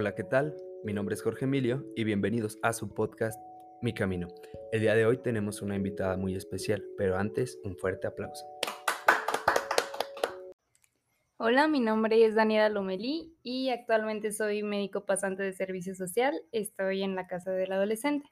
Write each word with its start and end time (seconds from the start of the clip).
Hola, 0.00 0.14
¿qué 0.14 0.22
tal? 0.22 0.54
Mi 0.84 0.92
nombre 0.92 1.16
es 1.16 1.22
Jorge 1.22 1.44
Emilio 1.44 1.84
y 1.96 2.04
bienvenidos 2.04 2.56
a 2.62 2.72
su 2.72 2.94
podcast 2.94 3.36
Mi 3.82 3.92
Camino. 3.92 4.28
El 4.70 4.82
día 4.82 4.94
de 4.94 5.04
hoy 5.04 5.20
tenemos 5.20 5.60
una 5.60 5.74
invitada 5.74 6.16
muy 6.16 6.36
especial, 6.36 6.86
pero 6.96 7.18
antes 7.18 7.58
un 7.64 7.76
fuerte 7.76 8.06
aplauso. 8.06 8.46
Hola, 11.38 11.66
mi 11.66 11.80
nombre 11.80 12.24
es 12.24 12.36
Daniela 12.36 12.68
Lomelí 12.68 13.36
y 13.42 13.70
actualmente 13.70 14.30
soy 14.30 14.62
médico 14.62 15.04
pasante 15.04 15.42
de 15.42 15.52
servicio 15.52 15.96
social. 15.96 16.32
Estoy 16.52 17.02
en 17.02 17.16
la 17.16 17.26
casa 17.26 17.50
del 17.50 17.72
adolescente. 17.72 18.30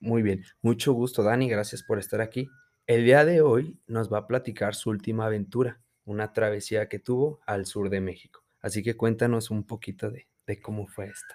Muy 0.00 0.22
bien, 0.22 0.42
mucho 0.62 0.94
gusto 0.94 1.22
Dani, 1.22 1.48
gracias 1.48 1.84
por 1.84 2.00
estar 2.00 2.20
aquí. 2.20 2.48
El 2.88 3.04
día 3.04 3.24
de 3.24 3.40
hoy 3.40 3.78
nos 3.86 4.12
va 4.12 4.18
a 4.18 4.26
platicar 4.26 4.74
su 4.74 4.90
última 4.90 5.26
aventura, 5.26 5.80
una 6.04 6.32
travesía 6.32 6.88
que 6.88 6.98
tuvo 6.98 7.38
al 7.46 7.66
sur 7.66 7.88
de 7.88 8.00
México. 8.00 8.42
Así 8.62 8.82
que 8.82 8.96
cuéntanos 8.96 9.52
un 9.52 9.64
poquito 9.64 10.10
de, 10.10 10.29
cómo 10.58 10.86
fue 10.86 11.06
esto. 11.06 11.34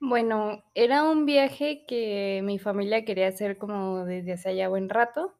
Bueno, 0.00 0.64
era 0.74 1.04
un 1.04 1.26
viaje 1.26 1.84
que 1.86 2.40
mi 2.42 2.58
familia 2.58 3.04
quería 3.04 3.28
hacer 3.28 3.58
como 3.58 4.04
desde 4.04 4.32
hace 4.32 4.56
ya 4.56 4.68
buen 4.68 4.88
rato. 4.88 5.34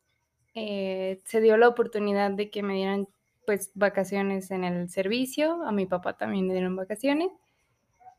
Eh, 0.54 1.20
se 1.24 1.40
dio 1.40 1.56
la 1.56 1.68
oportunidad 1.68 2.30
de 2.30 2.50
que 2.50 2.62
me 2.62 2.74
dieran 2.74 3.08
pues 3.46 3.72
vacaciones 3.74 4.50
en 4.50 4.64
el 4.64 4.88
servicio, 4.88 5.64
a 5.64 5.72
mi 5.72 5.86
papá 5.86 6.16
también 6.16 6.46
le 6.46 6.54
dieron 6.54 6.76
vacaciones. 6.76 7.30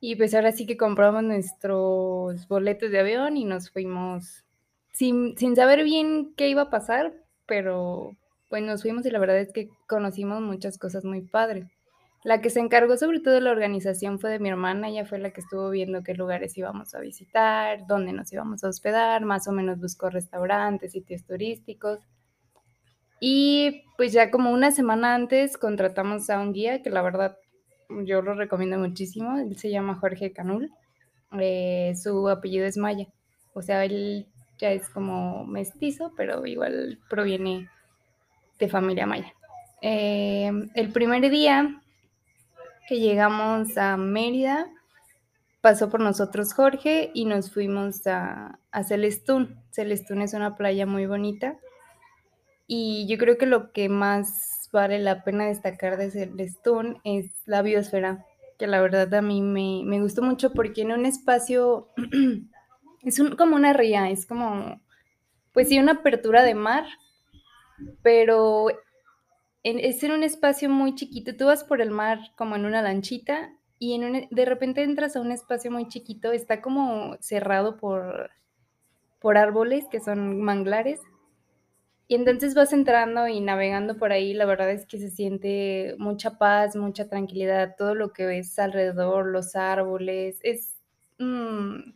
Y 0.01 0.17
pues 0.17 0.35
ahora 0.35 0.51
sí 0.51 0.65
que 0.65 0.75
compramos 0.75 1.23
nuestros 1.23 2.47
boletos 2.49 2.91
de 2.91 2.99
avión 2.99 3.37
y 3.37 3.45
nos 3.45 3.71
fuimos 3.71 4.43
sin, 4.91 5.37
sin 5.37 5.55
saber 5.55 5.83
bien 5.83 6.33
qué 6.35 6.49
iba 6.49 6.63
a 6.63 6.69
pasar, 6.69 7.13
pero 7.45 8.17
pues 8.49 8.63
nos 8.63 8.81
fuimos 8.81 9.05
y 9.05 9.11
la 9.11 9.19
verdad 9.19 9.39
es 9.39 9.53
que 9.53 9.69
conocimos 9.87 10.41
muchas 10.41 10.77
cosas 10.77 11.05
muy 11.05 11.21
padres. 11.21 11.67
La 12.23 12.41
que 12.41 12.49
se 12.49 12.61
encargó 12.61 12.95
sobre 12.95 13.19
todo 13.19 13.33
de 13.33 13.41
la 13.41 13.51
organización 13.51 14.17
fue 14.17 14.29
de 14.29 14.39
mi 14.39 14.49
hermana, 14.49 14.87
ella 14.87 15.05
fue 15.05 15.19
la 15.19 15.31
que 15.31 15.41
estuvo 15.41 15.69
viendo 15.69 16.03
qué 16.03 16.13
lugares 16.13 16.57
íbamos 16.57 16.95
a 16.95 16.99
visitar, 16.99 17.85
dónde 17.85 18.13
nos 18.13 18.31
íbamos 18.31 18.63
a 18.63 18.69
hospedar, 18.69 19.25
más 19.25 19.47
o 19.47 19.51
menos 19.51 19.79
buscó 19.79 20.09
restaurantes, 20.09 20.93
sitios 20.93 21.25
turísticos. 21.25 21.99
Y 23.19 23.83
pues 23.97 24.13
ya 24.13 24.31
como 24.31 24.51
una 24.51 24.71
semana 24.71 25.15
antes 25.15 25.57
contratamos 25.57 26.29
a 26.29 26.39
un 26.39 26.53
guía 26.53 26.81
que 26.81 26.89
la 26.89 27.01
verdad 27.01 27.37
yo 28.05 28.21
lo 28.21 28.35
recomiendo 28.35 28.77
muchísimo, 28.77 29.37
él 29.37 29.57
se 29.57 29.69
llama 29.69 29.95
Jorge 29.95 30.31
Canul, 30.31 30.71
eh, 31.39 31.93
su 32.01 32.29
apellido 32.29 32.65
es 32.65 32.77
Maya, 32.77 33.07
o 33.53 33.61
sea, 33.61 33.83
él 33.83 34.27
ya 34.57 34.71
es 34.71 34.89
como 34.89 35.45
mestizo, 35.45 36.13
pero 36.15 36.45
igual 36.45 36.99
proviene 37.09 37.69
de 38.59 38.69
familia 38.69 39.05
maya. 39.05 39.33
Eh, 39.81 40.49
el 40.75 40.89
primer 40.93 41.29
día 41.29 41.82
que 42.87 42.99
llegamos 42.99 43.77
a 43.77 43.97
Mérida, 43.97 44.69
pasó 45.61 45.89
por 45.89 45.99
nosotros 45.99 46.53
Jorge 46.53 47.11
y 47.13 47.25
nos 47.25 47.51
fuimos 47.51 48.05
a, 48.07 48.59
a 48.71 48.83
Celestún. 48.83 49.61
Celestún 49.71 50.21
es 50.21 50.33
una 50.33 50.55
playa 50.55 50.85
muy 50.85 51.05
bonita 51.05 51.57
y 52.67 53.05
yo 53.07 53.17
creo 53.17 53.37
que 53.37 53.45
lo 53.45 53.71
que 53.71 53.89
más 53.89 54.69
vale 54.71 54.99
la 54.99 55.23
pena 55.23 55.45
destacar 55.45 55.97
de 55.97 56.11
Celestún 56.11 56.99
es 57.03 57.31
la 57.45 57.61
biosfera, 57.61 58.25
que 58.57 58.67
la 58.67 58.81
verdad 58.81 59.13
a 59.13 59.21
mí 59.21 59.41
me, 59.41 59.83
me 59.85 60.01
gustó 60.01 60.21
mucho 60.21 60.53
porque 60.53 60.81
en 60.81 60.91
un 60.91 61.05
espacio, 61.05 61.89
es 63.03 63.21
como 63.37 63.55
una 63.55 63.73
ría, 63.73 64.09
es 64.09 64.25
como, 64.25 64.81
pues 65.53 65.69
sí, 65.69 65.79
una 65.79 65.93
apertura 65.93 66.43
de 66.43 66.55
mar, 66.55 66.85
pero 68.01 68.67
es 69.63 70.03
en 70.03 70.11
un 70.11 70.23
espacio 70.23 70.69
muy 70.69 70.95
chiquito. 70.95 71.35
Tú 71.35 71.45
vas 71.45 71.63
por 71.63 71.81
el 71.81 71.91
mar 71.91 72.19
como 72.37 72.55
en 72.55 72.65
una 72.65 72.81
lanchita 72.81 73.53
y 73.79 73.93
en 73.95 74.27
de 74.29 74.45
repente 74.45 74.83
entras 74.83 75.15
a 75.15 75.21
un 75.21 75.31
espacio 75.31 75.71
muy 75.71 75.87
chiquito, 75.87 76.31
está 76.31 76.61
como 76.61 77.17
cerrado 77.19 77.77
por, 77.77 78.31
por 79.19 79.37
árboles 79.37 79.85
que 79.89 79.99
son 79.99 80.41
manglares. 80.41 80.99
Y 82.07 82.15
entonces 82.15 82.53
vas 82.53 82.73
entrando 82.73 83.27
y 83.27 83.39
navegando 83.39 83.97
por 83.97 84.11
ahí, 84.11 84.33
la 84.33 84.45
verdad 84.45 84.69
es 84.71 84.85
que 84.85 84.99
se 84.99 85.09
siente 85.09 85.95
mucha 85.97 86.37
paz, 86.37 86.75
mucha 86.75 87.07
tranquilidad, 87.09 87.75
todo 87.77 87.95
lo 87.95 88.11
que 88.13 88.25
ves 88.25 88.59
alrededor, 88.59 89.27
los 89.27 89.55
árboles, 89.55 90.37
es 90.43 90.75
mm, 91.19 91.93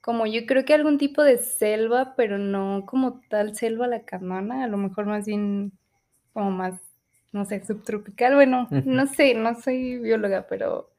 como 0.00 0.26
yo 0.26 0.46
creo 0.46 0.64
que 0.64 0.74
algún 0.74 0.98
tipo 0.98 1.22
de 1.22 1.38
selva, 1.38 2.14
pero 2.16 2.38
no 2.38 2.84
como 2.86 3.20
tal 3.30 3.56
selva 3.56 3.86
la 3.86 4.04
canona, 4.04 4.64
a 4.64 4.68
lo 4.68 4.76
mejor 4.76 5.06
más 5.06 5.26
bien 5.26 5.72
como 6.32 6.50
más 6.50 6.87
no 7.32 7.44
sé, 7.44 7.64
subtropical, 7.64 8.34
bueno, 8.34 8.68
no 8.70 9.06
sé, 9.06 9.34
no 9.34 9.60
soy 9.60 9.98
bióloga, 9.98 10.46
pero 10.48 10.90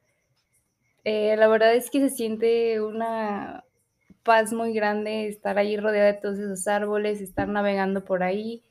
eh, 1.04 1.34
la 1.36 1.48
verdad 1.48 1.74
es 1.74 1.90
que 1.90 2.00
se 2.00 2.14
siente 2.14 2.80
una 2.80 3.64
paz 4.22 4.52
muy 4.52 4.72
grande 4.72 5.28
estar 5.28 5.58
ahí 5.58 5.76
rodeada 5.76 6.12
de 6.12 6.20
todos 6.20 6.38
esos 6.38 6.66
árboles, 6.68 7.20
estar 7.20 7.48
navegando 7.48 8.04
por 8.04 8.22
ahí. 8.22 8.62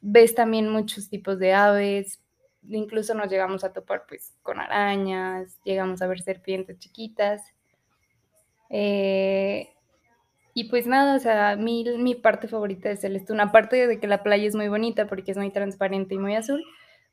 Ves 0.00 0.34
también 0.34 0.68
muchos 0.68 1.08
tipos 1.08 1.38
de 1.38 1.54
aves, 1.54 2.20
incluso 2.68 3.14
nos 3.14 3.30
llegamos 3.30 3.64
a 3.64 3.72
topar 3.72 4.04
pues 4.06 4.34
con 4.42 4.60
arañas, 4.60 5.58
llegamos 5.64 6.02
a 6.02 6.06
ver 6.06 6.20
serpientes 6.20 6.78
chiquitas. 6.78 7.42
Eh, 8.68 9.70
y 10.58 10.64
pues 10.70 10.86
nada, 10.86 11.16
o 11.16 11.18
sea, 11.18 11.54
mi, 11.56 11.84
mi 11.98 12.14
parte 12.14 12.48
favorita 12.48 12.90
es 12.90 13.04
el 13.04 13.22
una 13.28 13.42
Aparte 13.42 13.86
de 13.86 14.00
que 14.00 14.06
la 14.06 14.22
playa 14.22 14.48
es 14.48 14.54
muy 14.54 14.68
bonita 14.68 15.06
porque 15.06 15.32
es 15.32 15.36
muy 15.36 15.50
transparente 15.50 16.14
y 16.14 16.18
muy 16.18 16.34
azul, 16.34 16.64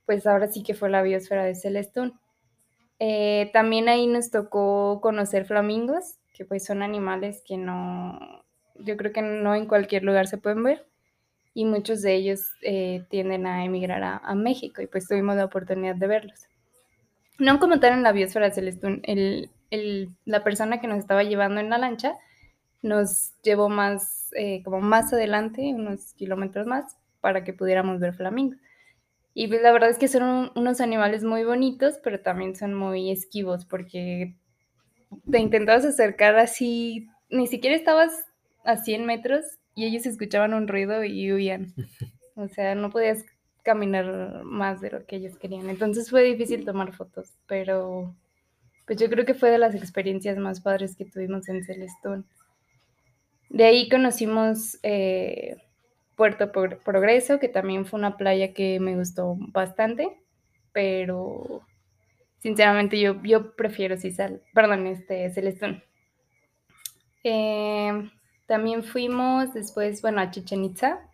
pues 0.06 0.26
ahora 0.26 0.48
sí 0.48 0.64
que 0.64 0.74
fue 0.74 0.90
la 0.90 1.02
biosfera 1.02 1.44
de 1.44 1.54
Celestún. 1.54 2.18
Eh, 3.00 3.50
también 3.52 3.90
ahí 3.90 4.08
nos 4.08 4.32
tocó 4.32 5.02
conocer 5.02 5.44
flamingos, 5.44 6.20
que 6.34 6.46
pues 6.46 6.64
son 6.64 6.82
animales 6.82 7.44
que 7.46 7.58
no, 7.58 8.18
yo 8.76 8.96
creo 8.96 9.12
que 9.12 9.22
no 9.22 9.56
en 9.56 9.66
cualquier 9.66 10.06
lugar 10.06 10.28
se 10.28 10.38
pueden 10.38 10.64
ver 10.64 10.88
y 11.54 11.66
muchos 11.66 12.02
de 12.02 12.16
ellos 12.16 12.50
eh, 12.62 13.04
tienden 13.10 13.46
a 13.46 13.66
emigrar 13.66 14.22
a, 14.24 14.36
México 14.36 14.82
y 14.82 14.88
pues 14.88 15.06
tuvimos 15.06 15.36
la 15.36 15.44
oportunidad 15.44 15.96
de 15.96 16.08
verlos. 16.08 16.48
No 17.40 17.60
como 17.60 17.82
tal 17.82 17.92
en 17.92 18.04
la 18.04 18.14
biosfera 18.14 18.46
de 18.46 18.56
Celestún, 18.56 19.02
el, 19.04 19.50
la 20.24 20.46
persona 20.46 20.80
que 20.80 20.88
nos 20.88 21.00
estaba 21.00 21.24
llevando 21.24 21.60
en 21.60 21.70
la 21.70 21.78
lancha 21.78 22.16
nos 22.84 23.32
llevó 23.42 23.70
más, 23.70 24.30
eh, 24.36 24.62
como 24.64 24.82
más 24.82 25.12
adelante, 25.14 25.74
unos 25.74 26.14
kilómetros 26.14 26.68
más, 26.68 26.96
para 27.22 27.44
que 27.44 27.54
pudiéramos 27.54 28.00
ver 28.00 28.14
flamingos. 28.14 28.60
Y 29.34 29.48
pues 29.48 29.64
la 29.64 29.72
verdad 29.72 29.90
es 29.90 29.98
que 29.98 30.08
son 30.08 30.52
unos 30.56 30.80
animales 30.80 31.24
muy 31.24 31.44
bonitos, 31.44 32.00
pero 32.04 32.20
también 32.20 32.56
son 32.56 32.76
muy 32.76 33.10
esquivos 33.10 33.66
porque 33.66 34.36
te 35.30 35.40
intentabas 35.40 35.86
acercar 35.86 36.38
así, 36.38 37.08
ni 37.30 37.48
siquiera 37.48 37.76
estabas 37.76 38.12
a 38.64 38.78
100 38.78 39.06
metros 39.06 39.44
y 39.76 39.86
ellos 39.86 40.06
escuchaban 40.06 40.54
un 40.54 40.68
ruido 40.68 41.04
y 41.04 41.32
huían. 41.34 41.74
O 42.36 42.48
sea, 42.48 42.74
no 42.74 42.90
podías 42.90 43.24
caminar 43.62 44.44
más 44.44 44.82
de 44.82 44.90
lo 44.90 45.06
que 45.06 45.18
ellos 45.18 45.38
querían. 45.38 45.70
Entonces 45.70 46.10
fue 46.10 46.24
difícil 46.24 46.66
tomar 46.66 46.92
fotos, 46.92 47.32
pero 47.46 48.16
pues 48.88 48.98
yo 48.98 49.08
creo 49.08 49.24
que 49.24 49.36
fue 49.36 49.52
de 49.52 49.60
las 49.60 49.76
experiencias 49.76 50.38
más 50.38 50.60
padres 50.60 50.96
que 50.96 51.06
tuvimos 51.06 51.48
en 51.48 51.64
Celestón. 51.64 52.26
De 53.54 53.66
ahí 53.66 53.88
conocimos 53.88 54.80
eh, 54.82 55.58
Puerto 56.16 56.52
Progreso, 56.52 57.40
que 57.40 57.48
también 57.48 57.86
fue 57.86 58.00
una 58.00 58.18
playa 58.18 58.52
que 58.52 58.80
me 58.80 58.96
gustó 58.96 59.36
bastante, 59.38 60.20
pero 60.72 61.62
sinceramente 62.40 63.00
yo, 63.00 63.22
yo 63.22 63.56
prefiero 63.56 63.96
Cisal, 63.96 64.42
perdón, 64.56 64.88
este, 64.88 65.30
Celestón. 65.30 65.84
Em, 67.24 68.10
también 68.48 68.84
fuimos 68.84 69.54
después, 69.54 70.02
bueno, 70.02 70.22
a 70.22 70.32
Chichen 70.32 70.64
Itza. 70.66 71.08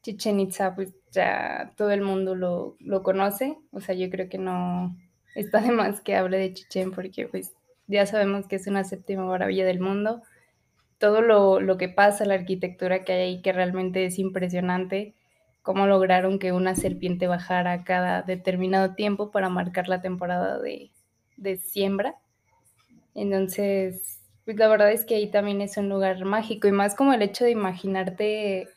Chichen 0.00 0.40
Itza, 0.40 0.74
pues 0.74 0.94
ya 1.10 1.74
todo 1.76 1.90
el 1.90 2.00
mundo 2.00 2.34
lo, 2.34 2.76
lo 2.80 3.02
conoce, 3.02 3.58
o 3.72 3.82
sea, 3.82 3.94
yo 3.94 4.08
creo 4.08 4.30
que 4.30 4.38
no 4.38 4.96
está 5.34 5.60
de 5.60 5.70
más 5.70 6.00
que 6.00 6.16
hable 6.16 6.38
de 6.38 6.54
Chichen 6.54 6.92
porque 6.92 7.28
pues 7.28 7.52
ya 7.88 8.06
sabemos 8.06 8.46
que 8.46 8.56
es 8.56 8.66
una 8.66 8.84
séptima 8.84 9.26
maravilla 9.26 9.66
del 9.66 9.80
mundo 9.80 10.22
todo 11.02 11.20
lo, 11.20 11.76
que 11.78 11.88
pasa, 11.88 12.24
la 12.24 12.34
arquitectura 12.34 13.02
que 13.02 13.12
hay 13.12 13.20
ahí, 13.22 13.42
que 13.42 13.52
realmente 13.52 14.06
es 14.06 14.20
impresionante, 14.20 15.16
cómo 15.60 15.88
lograron 15.88 16.38
que 16.38 16.52
una 16.52 16.76
serpiente 16.76 17.26
bajara 17.26 17.82
cada 17.82 18.22
determinado 18.22 18.94
tiempo 18.94 19.32
para 19.32 19.48
marcar 19.48 19.88
la 19.88 20.00
temporada 20.00 20.60
de, 20.60 20.92
siembra. 21.56 22.14
Entonces, 23.16 24.20
pues 24.44 24.56
la 24.56 24.68
verdad 24.68 24.92
es 24.92 25.04
que 25.04 25.16
ahí 25.16 25.28
también 25.28 25.60
es 25.60 25.76
un 25.76 25.88
lugar 25.88 26.24
mágico 26.24 26.68
y 26.68 26.72
más 26.72 26.94
como 26.94 27.12
el 27.12 27.22
hecho 27.22 27.44
de 27.44 27.50
imaginarte, 27.50 28.68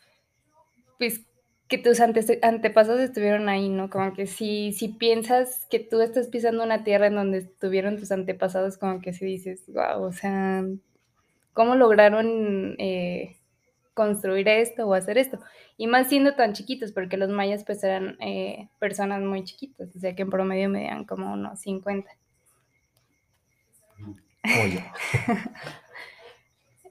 pues 0.97 1.21
que 1.67 1.77
tus 1.77 1.99
antepasados 1.99 3.01
estuvieron 3.01 3.49
ahí, 3.49 3.69
¿no? 3.69 3.91
Como 3.91 4.13
que 4.13 4.25
si, 4.25 4.73
si 4.73 4.87
piensas 4.87 5.67
que 5.69 5.77
tú 5.77 6.01
estás 6.01 6.29
pisando 6.29 6.63
una 6.63 6.83
tierra 6.83 7.05
en 7.05 7.15
donde 7.15 7.37
estuvieron 7.37 7.97
tus 7.97 8.11
antepasados, 8.11 8.79
como 8.79 8.99
que 8.99 9.13
si 9.13 9.25
dices, 9.25 9.63
wow, 9.67 10.01
o 10.01 10.11
sea, 10.11 10.63
cómo 11.55 11.73
lograron 11.75 12.75
eh, 12.77 13.37
construir 13.95 14.47
esto 14.47 14.87
o 14.87 14.93
hacer 14.93 15.17
esto. 15.17 15.39
Y 15.77 15.87
más 15.87 16.09
siendo 16.09 16.35
tan 16.35 16.53
chiquitos, 16.53 16.91
porque 16.91 17.17
los 17.17 17.29
mayas 17.29 17.63
pues 17.63 17.83
eran 17.83 18.17
eh, 18.21 18.69
personas 18.77 19.21
muy 19.23 19.43
chiquitas, 19.43 19.95
o 19.95 19.99
sea 19.99 20.15
que 20.15 20.21
en 20.21 20.29
promedio 20.29 20.69
medían 20.69 21.05
como 21.05 21.33
unos 21.33 21.59
50. 21.61 22.11
O 24.45 24.67
yo. 24.67 24.79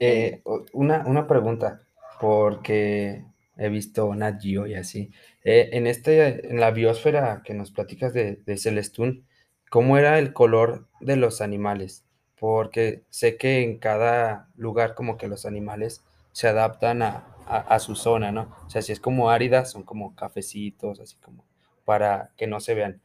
Eh, 0.01 0.41
una, 0.73 1.05
una 1.07 1.25
pregunta, 1.25 1.81
porque 2.19 3.23
he 3.57 3.69
visto 3.69 4.13
Nat 4.13 4.41
Geo 4.41 4.67
y 4.67 4.75
así. 4.75 5.11
Eh, 5.43 5.69
en 5.71 5.87
este, 5.87 6.49
en 6.49 6.59
la 6.59 6.71
biosfera 6.71 7.41
que 7.45 7.53
nos 7.53 7.71
platicas 7.71 8.13
de, 8.13 8.35
de 8.45 8.57
Celestún, 8.57 9.25
¿cómo 9.69 9.97
era 9.97 10.19
el 10.19 10.33
color 10.33 10.89
de 10.99 11.15
los 11.15 11.39
animales? 11.39 12.04
Porque 12.39 13.03
sé 13.09 13.37
que 13.37 13.63
en 13.63 13.77
cada 13.77 14.49
lugar 14.55 14.95
como 14.95 15.17
que 15.17 15.27
los 15.27 15.45
animales 15.45 16.03
se 16.31 16.47
adaptan 16.47 17.01
a, 17.01 17.23
a, 17.47 17.59
a 17.59 17.79
su 17.79 17.95
zona, 17.95 18.31
¿no? 18.31 18.53
O 18.65 18.69
sea, 18.69 18.81
si 18.81 18.91
es 18.91 18.99
como 18.99 19.29
árida, 19.29 19.65
son 19.65 19.83
como 19.83 20.15
cafecitos, 20.15 20.99
así 20.99 21.15
como 21.17 21.45
para 21.85 22.31
que 22.35 22.47
no 22.47 22.59
se 22.59 22.73
vean. 22.73 23.01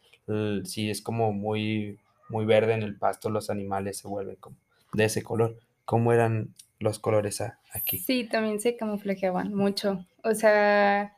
Si 0.65 0.91
es 0.91 1.03
como 1.03 1.33
muy, 1.33 1.99
muy 2.29 2.45
verde 2.45 2.75
en 2.75 2.83
el 2.83 2.97
pasto, 2.97 3.31
los 3.31 3.51
animales 3.51 3.99
se 3.99 4.09
vuelven 4.09 4.37
como 4.37 4.57
de 4.93 5.05
ese 5.05 5.23
color. 5.23 5.57
¿Cómo 5.85 6.13
eran 6.13 6.55
los 6.79 6.99
colores 6.99 7.43
aquí? 7.73 7.99
Sí, 7.99 8.25
también 8.25 8.61
se 8.61 8.77
camuflajeaban 8.77 9.55
mucho. 9.55 10.05
O 10.25 10.35
sea, 10.35 11.17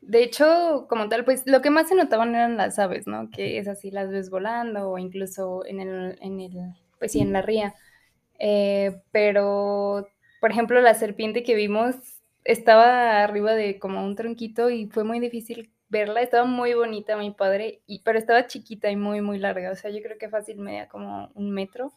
de 0.00 0.22
hecho, 0.22 0.86
como 0.88 1.08
tal, 1.08 1.24
pues 1.24 1.42
lo 1.46 1.62
que 1.62 1.70
más 1.70 1.88
se 1.88 1.94
notaban 1.94 2.34
eran 2.34 2.56
las 2.56 2.78
aves, 2.78 3.06
¿no? 3.06 3.30
Que 3.30 3.58
es 3.58 3.68
así, 3.68 3.90
las 3.90 4.10
ves 4.10 4.30
volando 4.30 4.90
o 4.90 4.98
incluso 4.98 5.64
en 5.66 5.80
el, 5.80 6.18
en 6.20 6.40
el, 6.40 6.74
pues 6.98 7.12
sí, 7.12 7.20
en 7.20 7.32
la 7.32 7.42
ría. 7.42 7.74
Eh, 8.38 9.00
pero, 9.12 10.08
por 10.40 10.50
ejemplo, 10.50 10.80
la 10.80 10.94
serpiente 10.94 11.42
que 11.44 11.54
vimos 11.54 11.96
estaba 12.44 13.22
arriba 13.22 13.54
de 13.54 13.78
como 13.78 14.04
un 14.04 14.16
tronquito 14.16 14.70
y 14.70 14.88
fue 14.88 15.04
muy 15.04 15.20
difícil 15.20 15.72
verla. 15.88 16.22
Estaba 16.22 16.44
muy 16.46 16.74
bonita, 16.74 17.16
mi 17.16 17.30
padre, 17.32 17.82
y, 17.86 18.00
pero 18.02 18.18
estaba 18.18 18.46
chiquita 18.46 18.90
y 18.90 18.96
muy, 18.96 19.20
muy 19.20 19.38
larga. 19.38 19.72
O 19.72 19.76
sea, 19.76 19.90
yo 19.90 20.02
creo 20.02 20.18
que 20.18 20.28
fácil 20.30 20.58
medía 20.58 20.88
como 20.88 21.30
un 21.34 21.50
metro, 21.52 21.92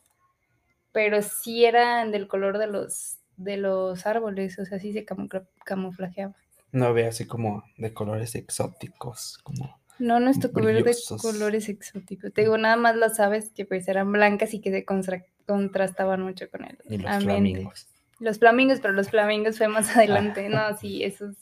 pero 0.92 1.22
sí 1.22 1.66
eran 1.66 2.12
del 2.12 2.28
color 2.28 2.58
de 2.58 2.68
los, 2.68 3.18
de 3.38 3.58
los 3.58 4.06
árboles, 4.06 4.60
o 4.60 4.66
sea, 4.66 4.80
sí 4.80 4.94
se 4.94 5.06
camufla- 5.06 5.48
camuflajeaba. 5.66 6.36
No 6.72 6.94
ve 6.96 7.06
así 7.06 7.28
como 7.28 7.64
de 7.78 7.94
colores 7.94 8.34
exóticos, 8.34 9.38
como 9.44 9.79
No 10.00 10.20
nos 10.20 10.40
tocó 10.40 10.62
ver 10.62 10.84
de 10.84 10.96
colores 11.22 11.68
exóticos. 11.70 12.32
Te 12.34 12.42
digo, 12.42 12.58
nada 12.58 12.76
más 12.78 12.96
las 12.96 13.20
aves 13.20 13.52
que 13.54 13.66
pues 13.66 13.88
eran 13.88 14.12
blancas 14.12 14.54
y 14.54 14.62
que 14.62 14.72
se 14.72 14.86
constra- 14.86 15.26
contrastaban 15.46 16.22
mucho 16.22 16.50
con 16.50 16.64
el 16.66 16.78
Y 16.90 16.98
los 17.00 17.12
ambiente. 17.12 17.52
flamingos. 17.52 17.88
Los 18.20 18.40
flamingos, 18.40 18.80
pero 18.80 18.94
los 18.94 19.10
flamingos 19.10 19.58
fue 19.58 19.68
más 19.68 19.96
adelante. 19.96 20.48
No, 20.50 20.76
sí, 20.78 21.04
esos 21.04 21.36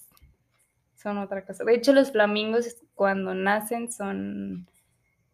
son 0.96 1.18
otra 1.20 1.46
cosa. 1.46 1.64
De 1.64 1.76
hecho, 1.76 1.94
los 1.94 2.12
flamingos 2.12 2.76
cuando 2.96 3.34
nacen 3.36 3.92
son 3.92 4.68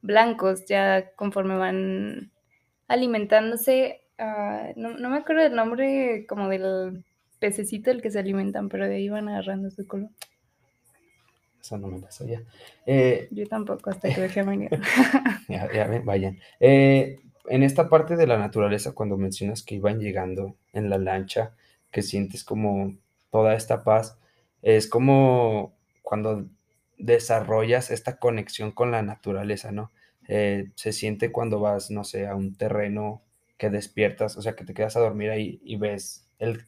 blancos, 0.02 0.66
ya 0.66 1.12
conforme 1.16 1.56
van 1.58 2.32
alimentándose. 2.88 4.02
ah, 4.20 4.70
no, 4.76 4.92
no 4.98 5.10
me 5.10 5.18
acuerdo 5.18 5.44
del 5.44 5.56
nombre 5.56 6.26
como 6.28 6.50
del 6.50 7.04
pececito 7.40 7.90
del 7.90 8.02
que 8.02 8.12
se 8.12 8.20
alimentan, 8.20 8.70
pero 8.70 8.88
de 8.88 8.96
ahí 8.96 9.10
van 9.10 9.28
agarrando 9.30 9.70
su 9.72 9.86
color. 9.88 10.10
Eso 11.64 11.78
no 11.78 11.88
me. 11.88 12.02
Eh, 12.86 13.28
Yo 13.32 13.48
tampoco, 13.48 13.90
hasta 13.90 14.14
que 14.14 14.22
dejé 14.22 14.44
venir. 14.44 14.70
ya, 15.48 15.72
ya 15.72 15.88
ven, 15.88 16.06
vayan. 16.06 16.40
Eh, 16.60 17.20
en 17.48 17.64
esta 17.64 17.90
parte 17.90 18.16
de 18.18 18.28
la 18.28 18.38
naturaleza, 18.38 18.92
cuando 18.92 19.18
mencionas 19.18 19.64
que 19.64 19.76
iban 19.76 20.00
llegando 20.00 20.56
en 20.74 20.90
la 20.90 20.98
lancha, 20.98 21.56
que 21.92 22.02
sientes 22.02 22.44
como 22.44 22.96
toda 23.32 23.56
esta 23.56 23.84
paz, 23.84 24.18
es 24.62 24.88
como 24.90 25.74
cuando 26.02 26.48
desarrollas 26.98 27.92
esta 27.92 28.18
conexión 28.18 28.72
con 28.72 28.92
la 28.92 29.02
naturaleza, 29.02 29.72
¿no? 29.72 29.92
Eh, 30.28 30.72
se 30.76 30.92
siente 30.92 31.32
cuando 31.32 31.60
vas, 31.60 31.92
no 31.92 32.04
sé, 32.04 32.28
a 32.28 32.36
un 32.36 32.56
terreno 32.56 33.22
que 33.58 33.70
despiertas, 33.70 34.36
o 34.38 34.42
sea, 34.42 34.56
que 34.56 34.66
te 34.66 34.74
quedas 34.74 34.96
a 34.98 35.02
dormir 35.02 35.30
ahí 35.32 35.62
y 35.64 35.78
ves 35.78 36.28
el, 36.40 36.64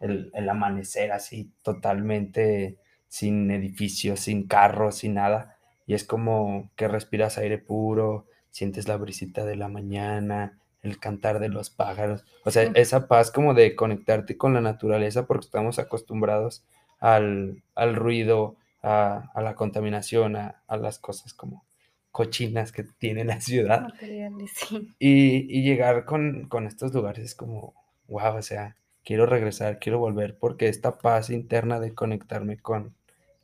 el, 0.00 0.30
el 0.34 0.48
amanecer 0.48 1.12
así 1.12 1.52
totalmente 1.62 2.78
sin 3.14 3.48
edificios, 3.52 4.18
sin 4.18 4.48
carros, 4.48 4.96
sin 4.96 5.14
nada. 5.14 5.56
Y 5.86 5.94
es 5.94 6.02
como 6.02 6.72
que 6.74 6.88
respiras 6.88 7.38
aire 7.38 7.58
puro, 7.58 8.26
sientes 8.50 8.88
la 8.88 8.96
brisita 8.96 9.44
de 9.44 9.54
la 9.54 9.68
mañana, 9.68 10.58
el 10.82 10.98
cantar 10.98 11.38
de 11.38 11.48
los 11.48 11.70
pájaros. 11.70 12.24
O 12.44 12.50
sea, 12.50 12.64
esa 12.74 13.06
paz 13.06 13.30
como 13.30 13.54
de 13.54 13.76
conectarte 13.76 14.36
con 14.36 14.52
la 14.52 14.60
naturaleza 14.60 15.28
porque 15.28 15.44
estamos 15.44 15.78
acostumbrados 15.78 16.64
al, 16.98 17.62
al 17.76 17.94
ruido, 17.94 18.56
a, 18.82 19.30
a 19.32 19.42
la 19.42 19.54
contaminación, 19.54 20.34
a, 20.34 20.62
a 20.66 20.76
las 20.76 20.98
cosas 20.98 21.34
como 21.34 21.64
cochinas 22.10 22.72
que 22.72 22.82
tiene 22.82 23.24
la 23.24 23.40
ciudad. 23.40 23.94
Sí. 24.00 24.92
Y, 24.98 25.56
y 25.56 25.62
llegar 25.62 26.04
con, 26.04 26.48
con 26.48 26.66
estos 26.66 26.92
lugares 26.92 27.26
es 27.26 27.34
como, 27.36 27.74
wow, 28.08 28.38
o 28.38 28.42
sea, 28.42 28.74
quiero 29.04 29.24
regresar, 29.24 29.78
quiero 29.78 30.00
volver, 30.00 30.36
porque 30.36 30.68
esta 30.68 30.98
paz 30.98 31.30
interna 31.30 31.78
de 31.78 31.94
conectarme 31.94 32.56
con, 32.58 32.92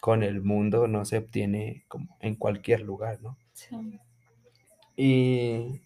con 0.01 0.23
el 0.25 0.43
mundo 0.43 0.89
no 0.89 1.05
se 1.05 1.19
obtiene 1.19 1.85
como 1.89 2.17
en 2.21 2.37
cualquier 2.37 2.83
lugar, 2.83 3.23
¿no? 3.23 3.39
sí. 3.53 4.01
Y 4.97 5.81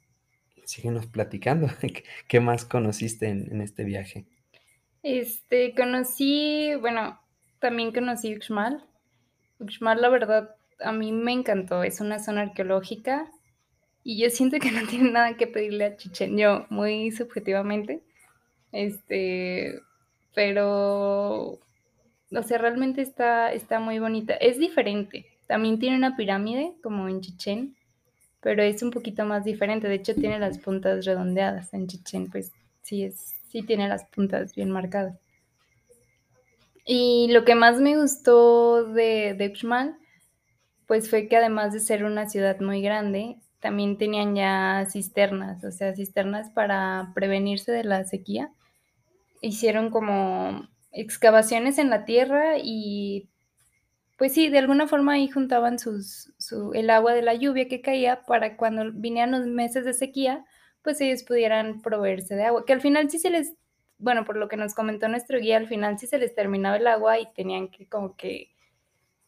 síguenos 0.64 1.06
platicando, 1.06 1.68
¿qué- 1.80 2.04
¿qué 2.28 2.40
más 2.40 2.64
conociste 2.66 3.28
en, 3.28 3.52
en 3.52 3.62
este 3.62 3.84
viaje? 3.84 4.26
Este, 5.02 5.74
conocí, 5.74 6.74
bueno, 6.80 7.20
también 7.60 7.92
conocí 7.92 8.34
Uxmal. 8.34 8.84
Uxmal, 9.60 10.00
la 10.02 10.10
verdad, 10.10 10.56
a 10.80 10.92
mí 10.92 11.12
me 11.12 11.32
encantó. 11.32 11.82
Es 11.84 12.00
una 12.00 12.18
zona 12.20 12.42
arqueológica 12.42 13.30
y 14.04 14.20
yo 14.22 14.30
siento 14.30 14.58
que 14.60 14.70
no 14.72 14.86
tiene 14.88 15.12
nada 15.12 15.36
que 15.36 15.46
pedirle 15.48 15.86
a 15.86 15.96
Chichen, 15.96 16.38
yo, 16.38 16.66
muy 16.70 17.10
subjetivamente. 17.12 18.02
Este, 18.72 19.80
pero, 20.34 21.60
o 22.36 22.42
sea, 22.42 22.58
realmente 22.58 23.02
está, 23.02 23.52
está 23.52 23.80
muy 23.80 23.98
bonita. 23.98 24.34
Es 24.34 24.58
diferente. 24.58 25.26
También 25.46 25.78
tiene 25.78 25.96
una 25.96 26.16
pirámide, 26.16 26.74
como 26.82 27.08
en 27.08 27.20
Chichen, 27.20 27.76
pero 28.40 28.62
es 28.62 28.82
un 28.82 28.90
poquito 28.90 29.24
más 29.24 29.44
diferente. 29.44 29.88
De 29.88 29.94
hecho, 29.94 30.14
tiene 30.14 30.38
las 30.38 30.58
puntas 30.58 31.04
redondeadas. 31.04 31.72
En 31.74 31.86
Chichen, 31.86 32.30
pues 32.30 32.52
sí, 32.82 33.04
es, 33.04 33.34
sí 33.48 33.62
tiene 33.62 33.88
las 33.88 34.04
puntas 34.06 34.54
bien 34.54 34.70
marcadas. 34.70 35.18
Y 36.86 37.28
lo 37.32 37.44
que 37.44 37.54
más 37.54 37.80
me 37.80 37.96
gustó 37.96 38.84
de, 38.84 39.34
de 39.34 39.48
Uxmal, 39.48 39.96
pues 40.86 41.08
fue 41.08 41.28
que 41.28 41.36
además 41.36 41.72
de 41.72 41.80
ser 41.80 42.04
una 42.04 42.28
ciudad 42.28 42.60
muy 42.60 42.82
grande, 42.82 43.36
también 43.60 43.96
tenían 43.96 44.34
ya 44.34 44.86
cisternas, 44.90 45.64
o 45.64 45.72
sea, 45.72 45.94
cisternas 45.94 46.50
para 46.50 47.12
prevenirse 47.14 47.72
de 47.72 47.84
la 47.84 48.04
sequía. 48.04 48.52
Hicieron 49.40 49.88
como 49.88 50.68
excavaciones 50.94 51.78
en 51.78 51.90
la 51.90 52.04
tierra 52.04 52.58
y 52.58 53.28
pues 54.16 54.32
sí, 54.32 54.48
de 54.48 54.58
alguna 54.58 54.86
forma 54.86 55.14
ahí 55.14 55.28
juntaban 55.28 55.78
sus, 55.78 56.32
su, 56.38 56.72
el 56.72 56.88
agua 56.90 57.14
de 57.14 57.22
la 57.22 57.34
lluvia 57.34 57.68
que 57.68 57.80
caía 57.80 58.24
para 58.26 58.56
cuando 58.56 58.92
vinieran 58.92 59.32
los 59.32 59.46
meses 59.46 59.84
de 59.84 59.92
sequía, 59.92 60.44
pues 60.82 61.00
ellos 61.00 61.24
pudieran 61.24 61.82
proveerse 61.82 62.36
de 62.36 62.44
agua. 62.44 62.64
Que 62.64 62.72
al 62.72 62.80
final 62.80 63.10
sí 63.10 63.18
se 63.18 63.30
les, 63.30 63.54
bueno, 63.98 64.24
por 64.24 64.36
lo 64.36 64.48
que 64.48 64.56
nos 64.56 64.74
comentó 64.74 65.08
nuestro 65.08 65.40
guía, 65.40 65.56
al 65.56 65.66
final 65.66 65.98
sí 65.98 66.06
se 66.06 66.18
les 66.18 66.34
terminaba 66.34 66.76
el 66.76 66.86
agua 66.86 67.18
y 67.18 67.32
tenían 67.34 67.68
que 67.68 67.88
como 67.88 68.16
que 68.16 68.50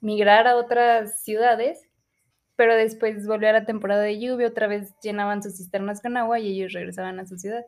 migrar 0.01 0.47
a 0.47 0.57
otras 0.57 1.21
ciudades, 1.23 1.89
pero 2.55 2.77
después 2.77 3.27
volvió 3.27 3.49
a 3.49 3.53
la 3.53 3.67
temporada 3.67 4.03
de 4.03 4.21
lluvia, 4.21 4.49
otra 4.49 4.69
vez 4.69 4.95
llenaban 5.03 5.43
sus 5.43 5.57
cisternas 5.57 6.01
con 6.01 6.17
agua 6.17 6.39
y 6.39 6.53
ellos 6.53 6.73
regresaban 6.73 7.19
a 7.19 7.27
su 7.27 7.37
ciudad. 7.39 7.65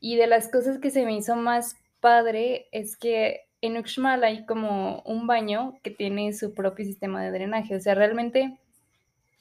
Y 0.00 0.16
de 0.16 0.28
las 0.28 0.48
cosas 0.48 0.78
que 0.78 0.90
se 0.90 1.04
me 1.04 1.14
hizo 1.14 1.36
más 1.36 1.76
padre 2.00 2.66
es 2.72 2.96
que 2.96 3.42
en 3.60 3.76
Uxmal 3.76 4.24
hay 4.24 4.46
como 4.46 5.02
un 5.02 5.26
baño 5.26 5.78
que 5.82 5.90
tiene 5.90 6.32
su 6.32 6.54
propio 6.54 6.84
sistema 6.84 7.22
de 7.22 7.30
drenaje. 7.30 7.74
O 7.74 7.80
sea, 7.80 7.94
realmente 7.94 8.58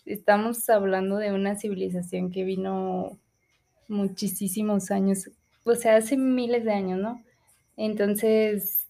estamos 0.06 0.70
hablando 0.70 1.18
de 1.18 1.32
una 1.32 1.56
civilización 1.56 2.32
que 2.32 2.44
vino 2.44 3.18
muchísimos 3.88 4.92
años, 4.92 5.30
o 5.64 5.76
sea, 5.76 5.96
hace 5.98 6.18
miles 6.18 6.64
de 6.64 6.74
años, 6.74 7.00
¿no? 7.00 7.22
Entonces, 7.78 8.88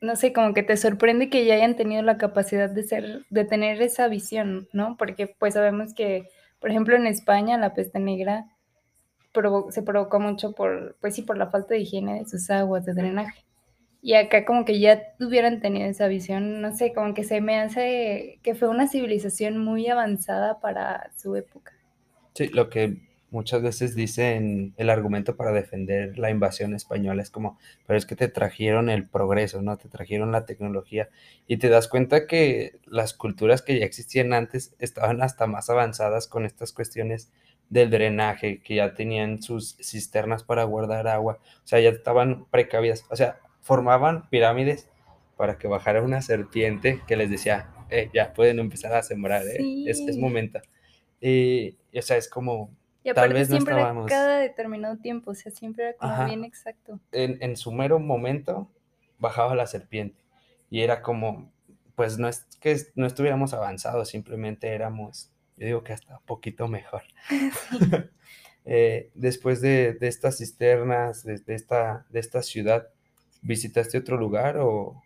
no 0.00 0.16
sé, 0.16 0.32
como 0.32 0.54
que 0.54 0.62
te 0.62 0.76
sorprende 0.76 1.30
que 1.30 1.44
ya 1.44 1.54
hayan 1.54 1.76
tenido 1.76 2.02
la 2.02 2.18
capacidad 2.18 2.70
de 2.70 2.82
ser, 2.82 3.24
de 3.30 3.44
tener 3.44 3.80
esa 3.82 4.08
visión, 4.08 4.68
¿no? 4.72 4.96
Porque 4.96 5.26
pues 5.26 5.54
sabemos 5.54 5.94
que, 5.94 6.28
por 6.60 6.70
ejemplo, 6.70 6.96
en 6.96 7.06
España 7.06 7.58
la 7.58 7.74
peste 7.74 7.98
negra 8.00 8.46
se 9.70 9.82
provocó 9.82 10.20
mucho 10.20 10.52
por, 10.52 10.96
pues 11.00 11.14
sí, 11.14 11.22
por 11.22 11.36
la 11.36 11.50
falta 11.50 11.74
de 11.74 11.80
higiene 11.80 12.20
de 12.20 12.26
sus 12.26 12.48
aguas, 12.50 12.84
de 12.84 12.94
drenaje. 12.94 13.44
Y 14.02 14.14
acá 14.14 14.44
como 14.44 14.64
que 14.64 14.78
ya 14.78 15.02
hubieran 15.18 15.60
tenido 15.60 15.88
esa 15.88 16.08
visión, 16.08 16.60
no 16.60 16.76
sé, 16.76 16.92
como 16.92 17.14
que 17.14 17.24
se 17.24 17.40
me 17.40 17.58
hace 17.58 18.38
que 18.42 18.54
fue 18.54 18.68
una 18.68 18.86
civilización 18.86 19.56
muy 19.58 19.88
avanzada 19.88 20.60
para 20.60 21.10
su 21.16 21.34
época. 21.36 21.72
Sí, 22.34 22.48
lo 22.48 22.68
que 22.68 22.98
muchas 23.30 23.62
veces 23.62 23.94
dicen 23.94 24.74
el 24.76 24.90
argumento 24.90 25.36
para 25.36 25.52
defender 25.52 26.18
la 26.18 26.30
invasión 26.30 26.74
española 26.74 27.20
es 27.20 27.30
como, 27.30 27.58
pero 27.86 27.98
es 27.98 28.06
que 28.06 28.14
te 28.14 28.28
trajeron 28.28 28.88
el 28.88 29.08
progreso, 29.08 29.60
¿no? 29.60 29.76
Te 29.76 29.88
trajeron 29.88 30.32
la 30.32 30.46
tecnología 30.46 31.08
y 31.46 31.56
te 31.56 31.68
das 31.68 31.88
cuenta 31.88 32.26
que 32.26 32.78
las 32.86 33.14
culturas 33.14 33.62
que 33.62 33.78
ya 33.80 33.86
existían 33.86 34.32
antes 34.32 34.74
estaban 34.78 35.22
hasta 35.22 35.46
más 35.46 35.68
avanzadas 35.70 36.28
con 36.28 36.44
estas 36.44 36.72
cuestiones 36.72 37.32
del 37.70 37.90
drenaje, 37.90 38.60
que 38.62 38.76
ya 38.76 38.94
tenían 38.94 39.42
sus 39.42 39.76
cisternas 39.80 40.44
para 40.44 40.64
guardar 40.64 41.08
agua, 41.08 41.38
o 41.42 41.66
sea, 41.66 41.80
ya 41.80 41.90
estaban 41.90 42.46
precavidas, 42.46 43.04
o 43.10 43.16
sea, 43.16 43.38
formaban 43.60 44.28
pirámides 44.28 44.88
para 45.36 45.58
que 45.58 45.66
bajara 45.66 46.02
una 46.02 46.22
serpiente 46.22 47.00
que 47.06 47.16
les 47.16 47.30
decía, 47.30 47.70
eh, 47.90 48.10
ya 48.14 48.32
pueden 48.32 48.58
empezar 48.58 48.92
a 48.94 49.02
sembrar, 49.02 49.42
eh, 49.46 49.84
es, 49.86 50.00
es, 50.00 50.16
momento. 50.16 50.60
Y, 51.20 51.76
o 51.96 52.02
sea, 52.02 52.16
es 52.16 52.28
como, 52.28 52.70
y 53.02 53.12
tal 53.12 53.32
vez 53.32 53.50
no 53.50 53.56
estábamos... 53.56 54.06
cada 54.06 54.38
determinado 54.38 54.96
tiempo, 54.98 55.32
o 55.32 55.34
sea, 55.34 55.50
siempre 55.50 55.84
era 55.84 55.94
como 55.94 56.26
bien 56.26 56.44
exacto. 56.44 57.00
En, 57.12 57.38
en 57.42 57.56
su 57.56 57.72
mero 57.72 57.98
momento 57.98 58.70
bajaba 59.18 59.54
la 59.54 59.66
serpiente 59.66 60.22
y 60.70 60.80
era 60.80 61.02
como, 61.02 61.52
pues 61.94 62.18
no 62.18 62.28
es 62.28 62.46
que 62.60 62.76
no 62.94 63.06
estuviéramos 63.06 63.54
avanzados, 63.54 64.08
simplemente 64.08 64.68
éramos, 64.68 65.30
yo 65.56 65.66
digo 65.66 65.84
que 65.84 65.92
hasta 65.92 66.18
un 66.18 66.24
poquito 66.24 66.68
mejor. 66.68 67.02
eh, 68.64 69.10
después 69.14 69.60
de, 69.60 69.94
de, 69.94 70.08
estas 70.08 70.38
cisternas, 70.38 71.24
de, 71.24 71.38
de, 71.38 71.54
esta, 71.54 72.06
de 72.10 72.20
esta 72.20 72.42
ciudad, 72.42 72.88
¿visitaste 73.42 73.98
otro 73.98 74.16
lugar 74.16 74.58
o...? 74.58 75.02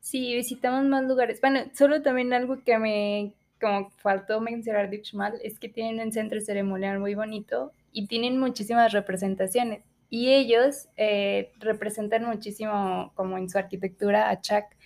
Sí, 0.00 0.34
visitamos 0.34 0.84
más 0.84 1.04
lugares. 1.04 1.40
Bueno, 1.40 1.60
solo 1.74 2.00
también 2.02 2.32
algo 2.32 2.62
que 2.64 2.78
me 2.78 3.34
como 3.60 3.90
faltó 3.90 4.40
mencionar 4.40 4.90
de 4.90 4.98
Uxmal 4.98 5.38
es 5.42 5.58
que 5.58 5.68
tienen 5.68 6.04
un 6.04 6.12
centro 6.12 6.40
ceremonial 6.40 7.00
muy 7.00 7.14
bonito 7.14 7.72
y 7.92 8.06
tienen 8.06 8.38
muchísimas 8.38 8.92
representaciones. 8.92 9.82
Y 10.10 10.30
ellos 10.30 10.88
eh, 10.96 11.52
representan 11.58 12.24
muchísimo, 12.24 13.12
como 13.14 13.36
en 13.36 13.48
su 13.50 13.58
arquitectura, 13.58 14.30
a 14.30 14.40
Chak. 14.40 14.76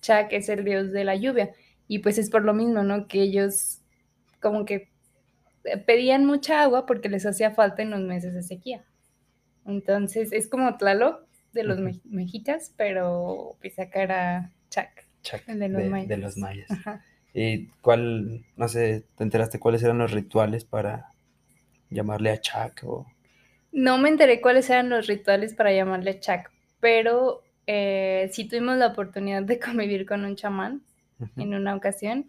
Chak 0.00 0.32
es 0.32 0.48
el 0.48 0.64
dios 0.64 0.90
de 0.90 1.04
la 1.04 1.14
lluvia. 1.14 1.52
Y 1.86 2.00
pues 2.00 2.18
es 2.18 2.30
por 2.30 2.42
lo 2.44 2.54
mismo, 2.54 2.82
¿no? 2.82 3.06
Que 3.06 3.22
ellos 3.22 3.81
como 4.42 4.66
que 4.66 4.90
eh, 5.64 5.78
pedían 5.78 6.26
mucha 6.26 6.62
agua 6.62 6.84
porque 6.84 7.08
les 7.08 7.24
hacía 7.24 7.52
falta 7.52 7.82
en 7.82 7.90
los 7.90 8.00
meses 8.00 8.34
de 8.34 8.42
sequía. 8.42 8.84
Entonces 9.64 10.32
es 10.32 10.48
como 10.48 10.76
Tlaloc 10.76 11.26
de 11.52 11.64
los 11.64 11.78
mexicas, 12.04 12.74
pero 12.76 13.56
acá 13.78 14.02
era 14.02 14.52
Chak, 14.68 15.06
Chak 15.22 15.46
de 15.46 15.68
los 15.68 15.84
mayas. 15.84 16.08
De 16.08 16.16
los 16.16 16.36
mayas. 16.36 16.68
¿Y 17.34 17.68
cuál, 17.80 18.44
no 18.56 18.68
sé, 18.68 19.04
te 19.16 19.24
enteraste 19.24 19.58
cuáles 19.58 19.82
eran 19.82 19.98
los 19.98 20.10
rituales 20.10 20.64
para 20.64 21.10
llamarle 21.88 22.30
a 22.30 22.40
Chak 22.40 22.82
o 22.84 23.06
no 23.72 23.96
me 23.96 24.10
enteré 24.10 24.42
cuáles 24.42 24.68
eran 24.68 24.90
los 24.90 25.06
rituales 25.06 25.54
para 25.54 25.72
llamarle 25.72 26.20
Chak, 26.20 26.52
pero 26.78 27.42
eh, 27.66 28.28
sí 28.32 28.46
tuvimos 28.46 28.76
la 28.76 28.88
oportunidad 28.88 29.42
de 29.42 29.58
convivir 29.58 30.06
con 30.06 30.24
un 30.24 30.36
chamán 30.36 30.82
en 31.36 31.54
una 31.54 31.74
ocasión 31.76 32.28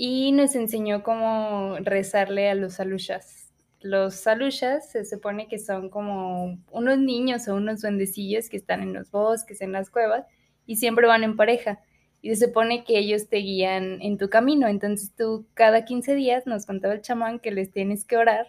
y 0.00 0.30
nos 0.30 0.54
enseñó 0.54 1.02
cómo 1.02 1.76
rezarle 1.80 2.48
a 2.48 2.54
los 2.54 2.78
alushas. 2.78 3.52
Los 3.80 4.28
alushas 4.28 4.92
se 4.92 5.04
supone 5.04 5.48
que 5.48 5.58
son 5.58 5.90
como 5.90 6.56
unos 6.70 6.98
niños 6.98 7.48
o 7.48 7.56
unos 7.56 7.80
duendecillos 7.82 8.48
que 8.48 8.56
están 8.56 8.80
en 8.80 8.92
los 8.92 9.10
bosques, 9.10 9.60
en 9.60 9.72
las 9.72 9.90
cuevas 9.90 10.24
y 10.66 10.76
siempre 10.76 11.08
van 11.08 11.24
en 11.24 11.36
pareja. 11.36 11.80
Y 12.22 12.32
se 12.36 12.46
supone 12.46 12.84
que 12.84 12.96
ellos 12.96 13.28
te 13.28 13.38
guían 13.38 14.00
en 14.00 14.18
tu 14.18 14.30
camino. 14.30 14.68
Entonces 14.68 15.12
tú 15.16 15.48
cada 15.54 15.84
15 15.84 16.14
días 16.14 16.46
nos 16.46 16.64
contaba 16.64 16.94
el 16.94 17.02
chamán 17.02 17.40
que 17.40 17.50
les 17.50 17.72
tienes 17.72 18.04
que 18.04 18.16
orar 18.18 18.46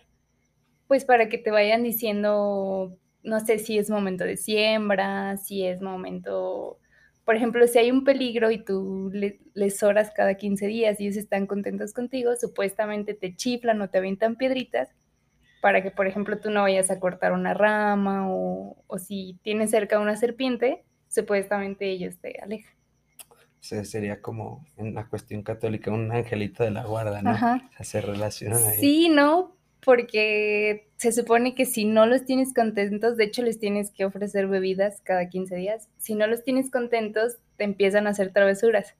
pues 0.85 1.05
para 1.05 1.29
que 1.29 1.39
te 1.39 1.51
vayan 1.51 1.83
diciendo, 1.83 2.95
no 3.23 3.39
sé 3.41 3.57
si 3.59 3.77
es 3.79 3.89
momento 3.89 4.23
de 4.23 4.37
siembra, 4.37 5.37
si 5.37 5.65
es 5.65 5.81
momento, 5.81 6.79
por 7.29 7.35
ejemplo, 7.35 7.67
si 7.67 7.77
hay 7.77 7.91
un 7.91 8.03
peligro 8.03 8.49
y 8.49 8.57
tú 8.57 9.11
les 9.13 9.83
oras 9.83 10.09
cada 10.15 10.33
15 10.33 10.65
días 10.65 10.99
y 10.99 11.03
ellos 11.05 11.15
están 11.15 11.45
contentos 11.45 11.93
contigo, 11.93 12.35
supuestamente 12.35 13.13
te 13.13 13.35
chiflan 13.35 13.79
o 13.83 13.87
te 13.87 13.99
avientan 13.99 14.35
piedritas 14.35 14.89
para 15.61 15.83
que, 15.83 15.91
por 15.91 16.07
ejemplo, 16.07 16.39
tú 16.39 16.49
no 16.49 16.63
vayas 16.63 16.89
a 16.89 16.99
cortar 16.99 17.33
una 17.33 17.53
rama 17.53 18.31
o, 18.31 18.83
o 18.87 18.97
si 18.97 19.37
tienes 19.43 19.69
cerca 19.69 19.99
una 19.99 20.15
serpiente, 20.15 20.83
supuestamente 21.07 21.91
ellos 21.91 22.17
te 22.17 22.39
alejan. 22.41 22.73
O 23.29 23.61
sea, 23.61 23.85
sería 23.85 24.23
como 24.23 24.65
en 24.75 24.95
la 24.95 25.07
cuestión 25.07 25.43
católica 25.43 25.91
un 25.91 26.11
angelito 26.11 26.63
de 26.63 26.71
la 26.71 26.83
guarda, 26.83 27.21
¿no? 27.21 27.29
Ajá. 27.29 27.61
O 27.69 27.73
sea, 27.75 27.85
se 27.85 28.01
relacionan 28.01 28.63
ahí. 28.63 28.79
Sí, 28.79 29.07
¿no? 29.07 29.55
Porque 29.83 30.89
se 30.97 31.11
supone 31.11 31.55
que 31.55 31.65
si 31.65 31.85
no 31.85 32.05
los 32.05 32.25
tienes 32.25 32.53
contentos, 32.53 33.17
de 33.17 33.25
hecho 33.25 33.41
les 33.41 33.59
tienes 33.59 33.91
que 33.91 34.05
ofrecer 34.05 34.47
bebidas 34.47 35.01
cada 35.01 35.29
15 35.29 35.55
días, 35.55 35.89
si 35.97 36.15
no 36.15 36.27
los 36.27 36.43
tienes 36.43 36.69
contentos, 36.69 37.37
te 37.57 37.63
empiezan 37.63 38.07
a 38.07 38.11
hacer 38.11 38.33
travesuras, 38.33 38.95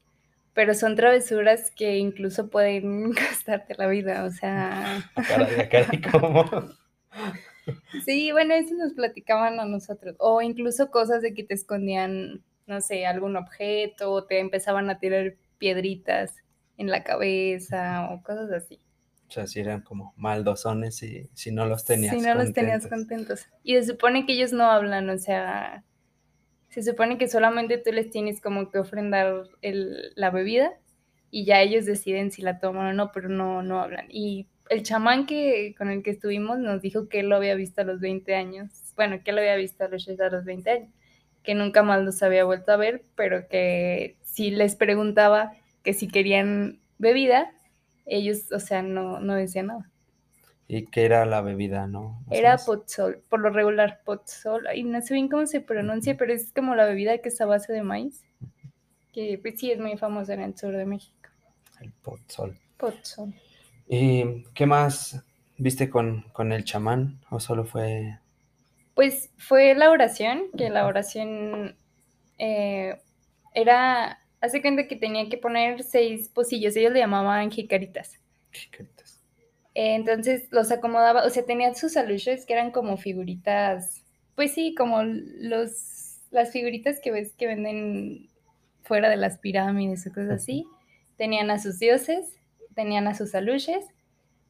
pero 0.53 0.73
son 0.73 0.95
travesuras 0.95 1.71
que 1.71 1.97
incluso 1.97 2.49
pueden 2.49 3.13
costarte 3.29 3.75
la 3.77 3.87
vida, 3.87 4.23
o 4.23 4.31
sea... 4.31 5.09
¿cómo? 6.11 6.45
Sí, 8.03 8.31
bueno, 8.31 8.55
eso 8.55 8.73
nos 8.73 8.93
platicaban 8.93 9.59
a 9.59 9.65
nosotros, 9.65 10.15
o 10.17 10.41
incluso 10.41 10.89
cosas 10.89 11.21
de 11.21 11.35
que 11.35 11.43
te 11.43 11.53
escondían, 11.53 12.43
no 12.65 12.81
sé, 12.81 13.05
algún 13.05 13.35
objeto, 13.35 14.11
o 14.11 14.23
te 14.23 14.39
empezaban 14.39 14.89
a 14.89 14.97
tirar 14.97 15.35
piedritas 15.59 16.35
en 16.77 16.89
la 16.89 17.03
cabeza, 17.03 18.09
o 18.09 18.23
cosas 18.23 18.51
así. 18.51 18.79
O 19.29 19.31
sea, 19.31 19.45
si 19.45 19.59
eran 19.59 19.81
como 19.81 20.13
maldosones 20.17 21.03
y 21.03 21.29
si 21.35 21.51
no 21.51 21.65
los 21.65 21.85
tenías 21.85 22.13
contentos. 22.13 22.33
Si 22.33 22.37
no 22.39 22.43
los 22.43 22.53
tenías 22.53 22.87
contentos. 22.87 23.45
Y 23.63 23.75
se 23.75 23.83
supone 23.83 24.25
que 24.25 24.33
ellos 24.33 24.51
no 24.53 24.65
hablan, 24.65 25.07
o 25.11 25.17
sea, 25.19 25.83
se 26.69 26.81
supone 26.81 27.19
que 27.19 27.27
solamente 27.27 27.77
tú 27.77 27.91
les 27.91 28.09
tienes 28.09 28.41
como 28.41 28.71
que 28.71 28.79
ofrendar 28.79 29.43
el, 29.61 30.13
la 30.15 30.31
bebida 30.31 30.71
y 31.29 31.45
ya 31.45 31.61
ellos 31.61 31.85
deciden 31.85 32.31
si 32.31 32.41
la 32.41 32.59
toman 32.59 32.87
o 32.87 32.93
no, 32.93 33.11
pero 33.11 33.29
no, 33.29 33.61
no 33.61 33.79
hablan. 33.79 34.07
Y 34.09 34.47
el 34.69 34.81
chamán 34.81 35.27
que, 35.27 35.75
con 35.77 35.89
el 35.89 36.01
que 36.01 36.09
estuvimos 36.09 36.57
nos 36.57 36.81
dijo 36.81 37.07
que 37.07 37.19
él 37.19 37.29
lo 37.29 37.35
había 37.35 37.53
visto 37.53 37.81
a 37.81 37.85
los 37.85 37.99
20 37.99 38.33
años. 38.33 38.71
Bueno, 38.95 39.21
que 39.23 39.29
él 39.29 39.35
lo 39.35 39.41
había 39.41 39.55
visto 39.55 39.83
a 39.83 39.89
los, 39.89 40.07
a 40.07 40.29
los 40.29 40.43
20 40.45 40.69
años. 40.71 40.89
Que 41.43 41.53
nunca 41.53 41.83
más 41.83 42.03
los 42.03 42.21
había 42.23 42.45
vuelto 42.45 42.71
a 42.71 42.77
ver, 42.77 43.03
pero 43.15 43.47
que 43.47 44.17
si 44.23 44.49
les 44.49 44.75
preguntaba 44.75 45.53
que 45.83 45.93
si 45.93 46.07
querían 46.07 46.79
bebida, 46.97 47.51
ellos, 48.09 48.51
o 48.51 48.59
sea, 48.59 48.81
no, 48.81 49.19
no 49.19 49.35
decían 49.35 49.67
nada. 49.67 49.89
¿Y 50.67 50.85
qué 50.85 51.05
era 51.05 51.25
la 51.25 51.41
bebida, 51.41 51.87
no? 51.87 52.23
era 52.29 52.57
potsol, 52.57 53.23
por 53.27 53.39
lo 53.39 53.49
regular 53.49 54.01
potsol, 54.05 54.67
y 54.75 54.83
no 54.83 55.01
sé 55.01 55.15
bien 55.15 55.27
cómo 55.27 55.47
se 55.47 55.61
pronuncia, 55.61 56.15
pero 56.15 56.31
es 56.31 56.51
como 56.53 56.75
la 56.75 56.85
bebida 56.85 57.17
que 57.17 57.29
es 57.29 57.41
a 57.41 57.47
base 57.47 57.73
de 57.73 57.81
maíz, 57.81 58.23
que 59.11 59.39
pues 59.41 59.59
sí 59.59 59.71
es 59.71 59.79
muy 59.79 59.97
famosa 59.97 60.35
en 60.35 60.41
el 60.41 60.55
sur 60.55 60.75
de 60.75 60.85
México. 60.85 61.29
El 61.81 61.91
potsol. 61.91 62.55
Potsol. 62.77 63.33
¿Y 63.87 64.43
qué 64.53 64.67
más 64.67 65.23
viste 65.57 65.89
con, 65.89 66.21
con 66.33 66.51
el 66.51 66.63
chamán 66.63 67.19
o 67.31 67.39
solo 67.39 67.65
fue...? 67.65 68.19
Pues 68.93 69.31
fue 69.37 69.73
la 69.73 69.89
oración, 69.89 70.43
que 70.55 70.69
la 70.69 70.85
oración 70.85 71.75
eh, 72.37 73.01
era 73.55 74.19
Hace 74.41 74.61
cuenta 74.61 74.87
que 74.87 74.95
tenía 74.95 75.27
que 75.29 75.37
poner 75.37 75.83
seis 75.83 76.29
pocillos, 76.29 76.75
ellos 76.75 76.93
le 76.93 76.99
llamaban 76.99 77.51
jicaritas. 77.51 78.19
Jicaritas. 78.51 79.21
entonces 79.73 80.47
los 80.51 80.71
acomodaba, 80.71 81.25
o 81.25 81.29
sea, 81.29 81.45
tenía 81.45 81.73
sus 81.75 81.97
aluches 81.97 82.45
que 82.45 82.53
eran 82.53 82.71
como 82.71 82.97
figuritas, 82.97 84.03
pues 84.35 84.53
sí, 84.53 84.73
como 84.75 85.03
los, 85.03 86.21
las 86.31 86.51
figuritas 86.51 86.99
que 87.01 87.11
ves 87.11 87.33
que 87.33 87.47
venden 87.47 88.29
fuera 88.83 89.09
de 89.09 89.17
las 89.17 89.37
pirámides 89.37 90.07
o 90.07 90.09
cosas 90.09 90.31
así. 90.31 90.65
Tenían 91.17 91.51
a 91.51 91.59
sus 91.59 91.79
dioses, 91.79 92.39
tenían 92.73 93.07
a 93.07 93.15
sus 93.15 93.35
aluches 93.35 93.85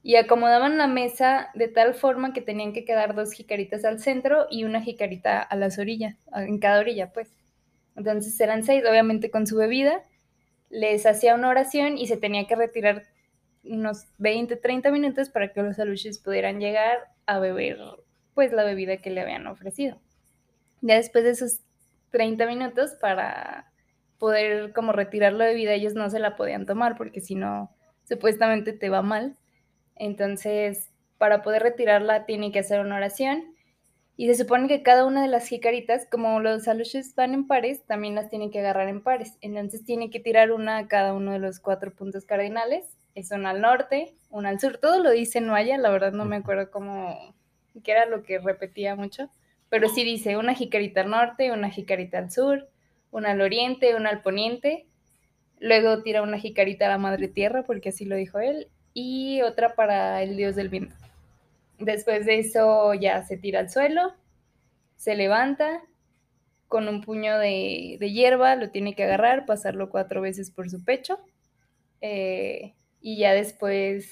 y 0.01 0.15
acomodaban 0.15 0.77
la 0.77 0.87
mesa 0.87 1.49
de 1.55 1.67
tal 1.67 1.93
forma 1.93 2.31
que 2.31 2.41
tenían 2.41 2.71
que 2.73 2.85
quedar 2.85 3.15
dos 3.15 3.33
jicaritas 3.33 3.83
al 3.83 3.99
centro 3.99 4.47
y 4.49 4.63
una 4.63 4.81
jicarita 4.81 5.41
a 5.41 5.55
las 5.55 5.77
orillas, 5.77 6.15
en 6.33 6.59
cada 6.59 6.79
orilla, 6.79 7.11
pues. 7.11 7.29
Entonces 7.99 8.39
eran 8.39 8.63
seis, 8.63 8.81
obviamente 8.89 9.29
con 9.29 9.45
su 9.45 9.57
bebida. 9.57 10.03
Les 10.69 11.05
hacía 11.05 11.35
una 11.35 11.49
oración 11.49 11.97
y 11.97 12.07
se 12.07 12.15
tenía 12.15 12.47
que 12.47 12.55
retirar 12.55 13.03
unos 13.65 14.05
20, 14.19 14.55
30 14.55 14.89
minutos 14.89 15.29
para 15.29 15.51
que 15.51 15.61
los 15.61 15.77
aluches 15.79 16.17
pudieran 16.17 16.61
llegar 16.61 16.97
a 17.25 17.39
beber 17.39 17.77
pues 18.33 18.53
la 18.53 18.63
bebida 18.63 18.97
que 18.97 19.09
le 19.09 19.19
habían 19.19 19.47
ofrecido. 19.47 19.99
Ya 20.79 20.95
después 20.95 21.25
de 21.25 21.31
esos 21.31 21.59
30 22.11 22.45
minutos 22.45 22.91
para 23.01 23.69
poder 24.17 24.71
como 24.71 24.93
retirar 24.93 25.33
la 25.33 25.45
bebida 25.45 25.73
ellos 25.73 25.93
no 25.93 26.09
se 26.09 26.19
la 26.19 26.37
podían 26.37 26.65
tomar 26.65 26.95
porque 26.95 27.19
si 27.19 27.35
no 27.35 27.75
supuestamente 28.07 28.71
te 28.71 28.89
va 28.89 29.01
mal. 29.01 29.35
Entonces 29.97 30.89
para 31.17 31.41
poder 31.41 31.63
retirarla 31.63 32.25
tiene 32.25 32.53
que 32.53 32.59
hacer 32.59 32.79
una 32.79 32.95
oración 32.95 33.43
y 34.19 34.27
se 34.27 34.35
supone 34.35 34.67
que 34.67 34.83
cada 34.83 35.05
una 35.05 35.21
de 35.21 35.29
las 35.29 35.47
jicaritas, 35.47 36.05
como 36.05 36.41
los 36.41 36.67
aluches 36.67 37.15
van 37.15 37.33
en 37.33 37.47
pares, 37.47 37.85
también 37.85 38.15
las 38.15 38.29
tienen 38.29 38.51
que 38.51 38.59
agarrar 38.59 38.89
en 38.89 39.01
pares. 39.01 39.37
Entonces 39.39 39.85
tiene 39.85 40.09
que 40.09 40.19
tirar 40.19 40.51
una 40.51 40.77
a 40.79 40.87
cada 40.89 41.13
uno 41.13 41.31
de 41.31 41.39
los 41.39 41.61
cuatro 41.61 41.93
puntos 41.93 42.25
cardinales. 42.25 42.97
Es 43.15 43.31
una 43.31 43.51
al 43.51 43.61
norte, 43.61 44.17
una 44.29 44.49
al 44.49 44.59
sur. 44.59 44.77
Todo 44.77 45.01
lo 45.01 45.11
dice 45.11 45.37
en 45.37 45.47
maya, 45.47 45.77
la 45.77 45.89
verdad 45.89 46.11
no 46.11 46.25
me 46.25 46.35
acuerdo 46.35 46.69
cómo, 46.69 47.33
qué 47.81 47.93
era 47.93 48.07
lo 48.07 48.21
que 48.23 48.39
repetía 48.39 48.93
mucho. 48.93 49.29
Pero 49.69 49.87
sí 49.87 50.03
dice 50.03 50.35
una 50.35 50.53
jicarita 50.53 50.99
al 50.99 51.11
norte, 51.11 51.53
una 51.53 51.69
jicarita 51.69 52.17
al 52.17 52.29
sur, 52.29 52.67
una 53.11 53.31
al 53.31 53.39
oriente, 53.39 53.95
una 53.95 54.09
al 54.09 54.21
poniente. 54.21 54.85
Luego 55.61 56.03
tira 56.03 56.23
una 56.23 56.39
jicarita 56.39 56.87
a 56.87 56.89
la 56.89 56.97
madre 56.97 57.29
tierra, 57.29 57.63
porque 57.63 57.87
así 57.87 58.03
lo 58.03 58.17
dijo 58.17 58.39
él. 58.39 58.67
Y 58.93 59.43
otra 59.43 59.75
para 59.75 60.21
el 60.23 60.35
dios 60.35 60.57
del 60.57 60.67
viento. 60.67 60.98
Después 61.79 62.25
de 62.25 62.39
eso 62.39 62.93
ya 62.93 63.23
se 63.23 63.37
tira 63.37 63.61
al 63.61 63.69
suelo, 63.69 64.13
se 64.97 65.15
levanta 65.15 65.81
con 66.67 66.87
un 66.87 67.01
puño 67.01 67.37
de, 67.39 67.97
hierba, 67.99 68.55
lo 68.55 68.69
tiene 68.69 68.95
que 68.95 69.03
agarrar, 69.03 69.45
pasarlo 69.45 69.89
cuatro 69.89 70.21
veces 70.21 70.51
por 70.51 70.69
su 70.69 70.83
pecho 70.83 71.19
eh, 72.01 72.75
y 73.01 73.17
ya 73.17 73.33
después, 73.33 74.11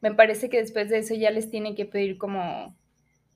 me 0.00 0.14
parece 0.14 0.48
que 0.48 0.58
después 0.58 0.88
de 0.88 0.98
eso 0.98 1.14
ya 1.14 1.30
les 1.30 1.50
tiene 1.50 1.74
que 1.74 1.84
pedir 1.86 2.18
como 2.18 2.76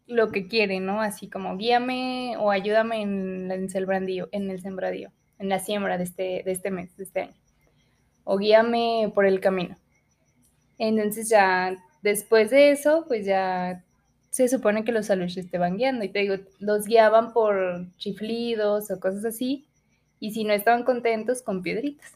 lo 0.06 0.30
que 0.30 0.46
quieren, 0.46 0.86
¿no? 0.86 1.02
Así 1.02 1.28
como 1.28 1.56
guíame 1.56 2.36
o 2.38 2.50
ayúdame 2.50 3.02
en 3.02 3.50
el 3.50 3.68
sembradío, 3.68 4.28
en 4.32 4.50
el 4.50 4.60
sembradío, 4.60 5.12
en 5.38 5.48
la 5.48 5.58
siembra 5.58 5.98
de 5.98 6.04
este, 6.04 6.42
de 6.44 6.52
este 6.52 6.70
mes, 6.70 6.96
de 6.96 7.04
este 7.04 7.20
año. 7.20 7.34
O 8.24 8.38
guíame 8.38 9.12
por 9.14 9.26
el 9.26 9.40
camino. 9.40 9.76
Entonces 10.78 11.28
ya 11.28 11.76
después 12.02 12.50
de 12.50 12.70
eso, 12.70 13.04
pues 13.08 13.26
ya 13.26 13.84
se 14.30 14.48
supone 14.48 14.84
que 14.84 14.92
los 14.92 15.10
aluches 15.10 15.50
te 15.50 15.58
van 15.58 15.76
guiando. 15.76 16.04
Y 16.04 16.10
te 16.10 16.20
digo, 16.20 16.36
los 16.58 16.86
guiaban 16.86 17.32
por 17.32 17.86
chiflidos 17.96 18.90
o 18.90 19.00
cosas 19.00 19.24
así. 19.24 19.66
Y 20.20 20.32
si 20.32 20.44
no 20.44 20.52
estaban 20.52 20.84
contentos, 20.84 21.42
con 21.42 21.62
piedritas. 21.62 22.12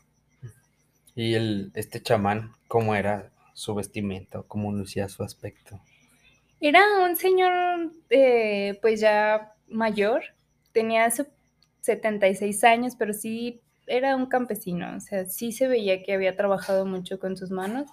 ¿Y 1.14 1.34
el, 1.34 1.70
este 1.74 2.02
chamán, 2.02 2.52
cómo 2.68 2.94
era 2.94 3.30
su 3.54 3.74
vestimenta? 3.74 4.42
¿Cómo 4.46 4.72
lucía 4.72 5.08
su 5.08 5.22
aspecto? 5.22 5.80
Era 6.60 6.80
un 7.04 7.16
señor, 7.16 7.92
eh, 8.10 8.78
pues 8.80 9.00
ya 9.00 9.54
mayor. 9.68 10.22
Tenía 10.72 11.08
76 11.80 12.64
años, 12.64 12.94
pero 12.98 13.12
sí 13.12 13.60
era 13.86 14.16
un 14.16 14.26
campesino. 14.26 14.96
O 14.96 15.00
sea, 15.00 15.26
sí 15.26 15.52
se 15.52 15.68
veía 15.68 16.02
que 16.02 16.14
había 16.14 16.36
trabajado 16.36 16.86
mucho 16.86 17.18
con 17.18 17.36
sus 17.36 17.50
manos. 17.50 17.88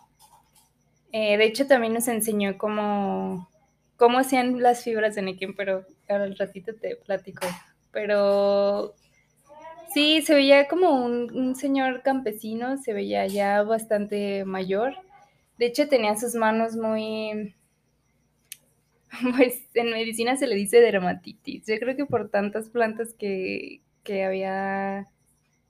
Eh, 1.11 1.37
de 1.37 1.45
hecho, 1.45 1.67
también 1.67 1.93
nos 1.93 2.07
enseñó 2.07 2.57
cómo, 2.57 3.49
cómo 3.97 4.19
hacían 4.19 4.61
las 4.61 4.83
fibras 4.83 5.15
de 5.15 5.23
Nequén, 5.23 5.55
pero 5.55 5.85
ahora 6.07 6.25
al 6.25 6.37
ratito 6.37 6.73
te 6.75 6.95
platico. 6.95 7.47
Pero 7.91 8.93
sí, 9.93 10.21
se 10.21 10.35
veía 10.35 10.67
como 10.67 11.03
un, 11.03 11.35
un, 11.35 11.55
señor 11.55 12.03
campesino, 12.03 12.77
se 12.77 12.93
veía 12.93 13.25
ya 13.27 13.63
bastante 13.63 14.45
mayor. 14.45 14.93
De 15.57 15.65
hecho, 15.67 15.87
tenía 15.87 16.15
sus 16.17 16.35
manos 16.35 16.75
muy... 16.75 17.55
Pues 19.35 19.63
en 19.73 19.89
medicina 19.89 20.37
se 20.37 20.45
le 20.45 20.55
dice 20.55 20.81
dermatitis. 20.81 21.65
Yo 21.65 21.79
creo 21.79 21.95
que 21.95 22.05
por 22.05 22.29
tantas 22.29 22.69
plantas 22.69 23.15
que, 23.15 23.81
que 24.03 24.23
había 24.23 25.07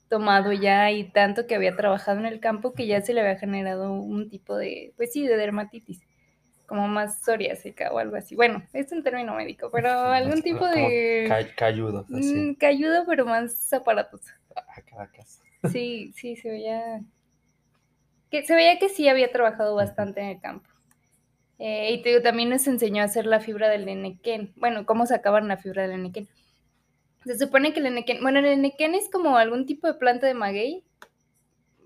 tomado 0.09 0.51
ya 0.51 0.91
y 0.91 1.05
tanto 1.11 1.47
que 1.47 1.55
había 1.55 1.75
trabajado 1.75 2.19
en 2.19 2.25
el 2.25 2.39
campo 2.39 2.73
que 2.73 2.87
ya 2.87 3.01
se 3.01 3.13
le 3.13 3.21
había 3.21 3.37
generado 3.37 3.93
un 3.93 4.29
tipo 4.29 4.57
de, 4.57 4.93
pues 4.97 5.13
sí, 5.13 5.25
de 5.27 5.37
dermatitis, 5.37 6.01
como 6.65 6.87
más 6.87 7.21
psoriásica 7.21 7.91
o 7.93 7.99
algo 7.99 8.15
así. 8.15 8.35
Bueno, 8.35 8.63
es 8.73 8.91
un 8.91 9.03
término 9.03 9.35
médico, 9.35 9.69
pero 9.71 9.89
algún 9.89 10.41
tipo 10.41 10.65
de... 10.67 11.25
Ca 11.27 11.55
cayudo. 11.55 12.05
Así. 12.13 12.33
Mm, 12.33 12.55
cayudo, 12.55 13.05
pero 13.07 13.25
más 13.25 13.71
aparatoso. 13.71 14.33
Ah, 14.55 14.81
Caracas. 14.89 15.41
Sí, 15.71 16.13
sí, 16.15 16.37
se 16.37 16.49
veía... 16.49 17.01
Que, 18.31 18.43
se 18.43 18.55
veía 18.55 18.79
que 18.79 18.87
sí 18.87 19.09
había 19.09 19.29
trabajado 19.29 19.75
bastante 19.75 20.21
en 20.21 20.27
el 20.27 20.39
campo. 20.39 20.69
Eh, 21.57 21.91
y 21.91 22.01
te 22.01 22.09
digo, 22.09 22.21
también 22.21 22.49
nos 22.49 22.65
enseñó 22.67 23.01
a 23.01 23.05
hacer 23.05 23.25
la 23.25 23.41
fibra 23.41 23.67
del 23.67 23.87
enequén. 23.87 24.53
Bueno, 24.55 24.85
cómo 24.85 25.05
sacaban 25.05 25.49
la 25.49 25.57
fibra 25.57 25.81
del 25.81 25.99
enequén. 25.99 26.29
Se 27.25 27.37
supone 27.37 27.73
que 27.73 27.79
el 27.79 27.87
enequén, 27.87 28.21
bueno, 28.21 28.39
el 28.39 28.45
enequén 28.45 28.95
es 28.95 29.09
como 29.09 29.37
algún 29.37 29.65
tipo 29.65 29.87
de 29.87 29.95
planta 29.95 30.25
de 30.25 30.33
maguey, 30.33 30.83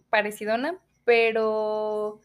parecidona, 0.10 0.78
pero 1.06 2.22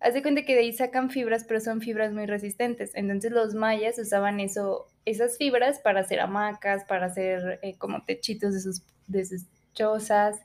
haz 0.00 0.14
de 0.14 0.22
cuenta 0.22 0.44
que 0.44 0.54
de 0.54 0.60
ahí 0.60 0.72
sacan 0.72 1.10
fibras, 1.10 1.44
pero 1.44 1.60
son 1.60 1.80
fibras 1.80 2.12
muy 2.12 2.26
resistentes. 2.26 2.92
Entonces 2.94 3.32
los 3.32 3.54
mayas 3.54 3.98
usaban 3.98 4.40
eso, 4.40 4.88
esas 5.04 5.36
fibras 5.36 5.80
para 5.80 6.00
hacer 6.00 6.20
hamacas, 6.20 6.84
para 6.84 7.06
hacer 7.06 7.58
eh, 7.62 7.76
como 7.76 8.04
techitos 8.04 8.54
de 8.54 8.60
sus, 8.60 8.82
de 9.06 9.24
sus 9.24 9.42
chozas. 9.74 10.40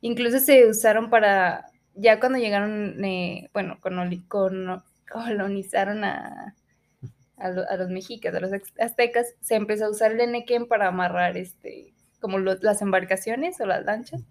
Incluso 0.00 0.38
se 0.38 0.66
usaron 0.66 1.10
para, 1.10 1.66
ya 1.94 2.20
cuando 2.20 2.38
llegaron, 2.38 3.04
eh, 3.04 3.50
bueno, 3.52 3.78
con, 3.80 4.24
con, 4.28 4.82
colonizaron 5.10 6.04
a, 6.04 6.54
a, 7.40 7.50
lo, 7.50 7.68
a, 7.68 7.76
los 7.76 7.88
mexicas, 7.88 8.34
a 8.34 8.40
los 8.40 8.52
aztecas, 8.78 9.34
se 9.40 9.54
empezó 9.54 9.86
a 9.86 9.90
usar 9.90 10.12
el 10.12 10.20
enequén 10.20 10.66
para 10.66 10.88
amarrar 10.88 11.36
este, 11.36 11.92
como 12.20 12.38
las 12.38 12.82
embarcaciones 12.82 13.60
o 13.60 13.66
las 13.66 13.84
lanchas, 13.84 14.22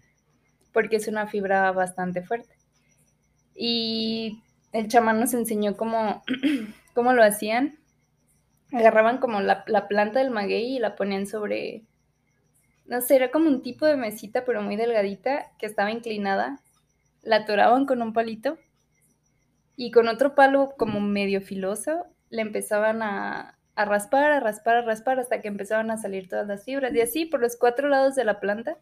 porque 0.72 0.96
es 0.96 1.08
una 1.08 1.26
fibra 1.26 1.70
bastante 1.72 2.22
fuerte. 2.22 2.54
Y 3.54 4.42
el 4.72 4.88
chamán 4.88 5.20
nos 5.20 5.34
enseñó 5.34 5.76
cómo, 5.76 6.22
cómo 6.94 7.12
lo 7.12 7.22
hacían. 7.22 7.78
Agarraban 8.72 9.18
como 9.18 9.40
la, 9.40 9.64
la, 9.66 9.88
planta 9.88 10.20
del 10.20 10.30
maguey 10.30 10.76
y 10.76 10.78
la 10.78 10.94
ponían 10.94 11.26
sobre, 11.26 11.82
no 12.86 13.00
sé, 13.00 13.16
era 13.16 13.32
como 13.32 13.48
un 13.48 13.62
tipo 13.62 13.84
de 13.84 13.96
mesita, 13.96 14.44
pero 14.44 14.62
muy 14.62 14.76
delgadita, 14.76 15.50
que 15.58 15.66
estaba 15.66 15.90
inclinada. 15.90 16.60
La 17.22 17.36
atoraban 17.36 17.84
con 17.84 18.00
un 18.00 18.12
palito 18.12 18.56
y 19.76 19.90
con 19.90 20.06
otro 20.08 20.34
palo 20.36 20.74
como 20.78 21.00
medio 21.00 21.40
filoso 21.40 22.06
le 22.30 22.42
empezaban 22.42 23.02
a, 23.02 23.58
a, 23.74 23.84
raspar, 23.84 24.32
a 24.32 24.40
raspar, 24.40 24.78
a 24.78 24.82
raspar, 24.82 25.18
hasta 25.20 25.40
que 25.40 25.48
empezaban 25.48 25.90
a 25.90 25.98
salir 25.98 26.28
todas 26.28 26.46
las 26.46 26.64
fibras. 26.64 26.94
Y 26.94 27.00
así 27.00 27.26
por 27.26 27.40
los 27.40 27.56
cuatro 27.56 27.88
lados 27.88 28.14
de 28.14 28.24
la 28.24 28.40
planta, 28.40 28.78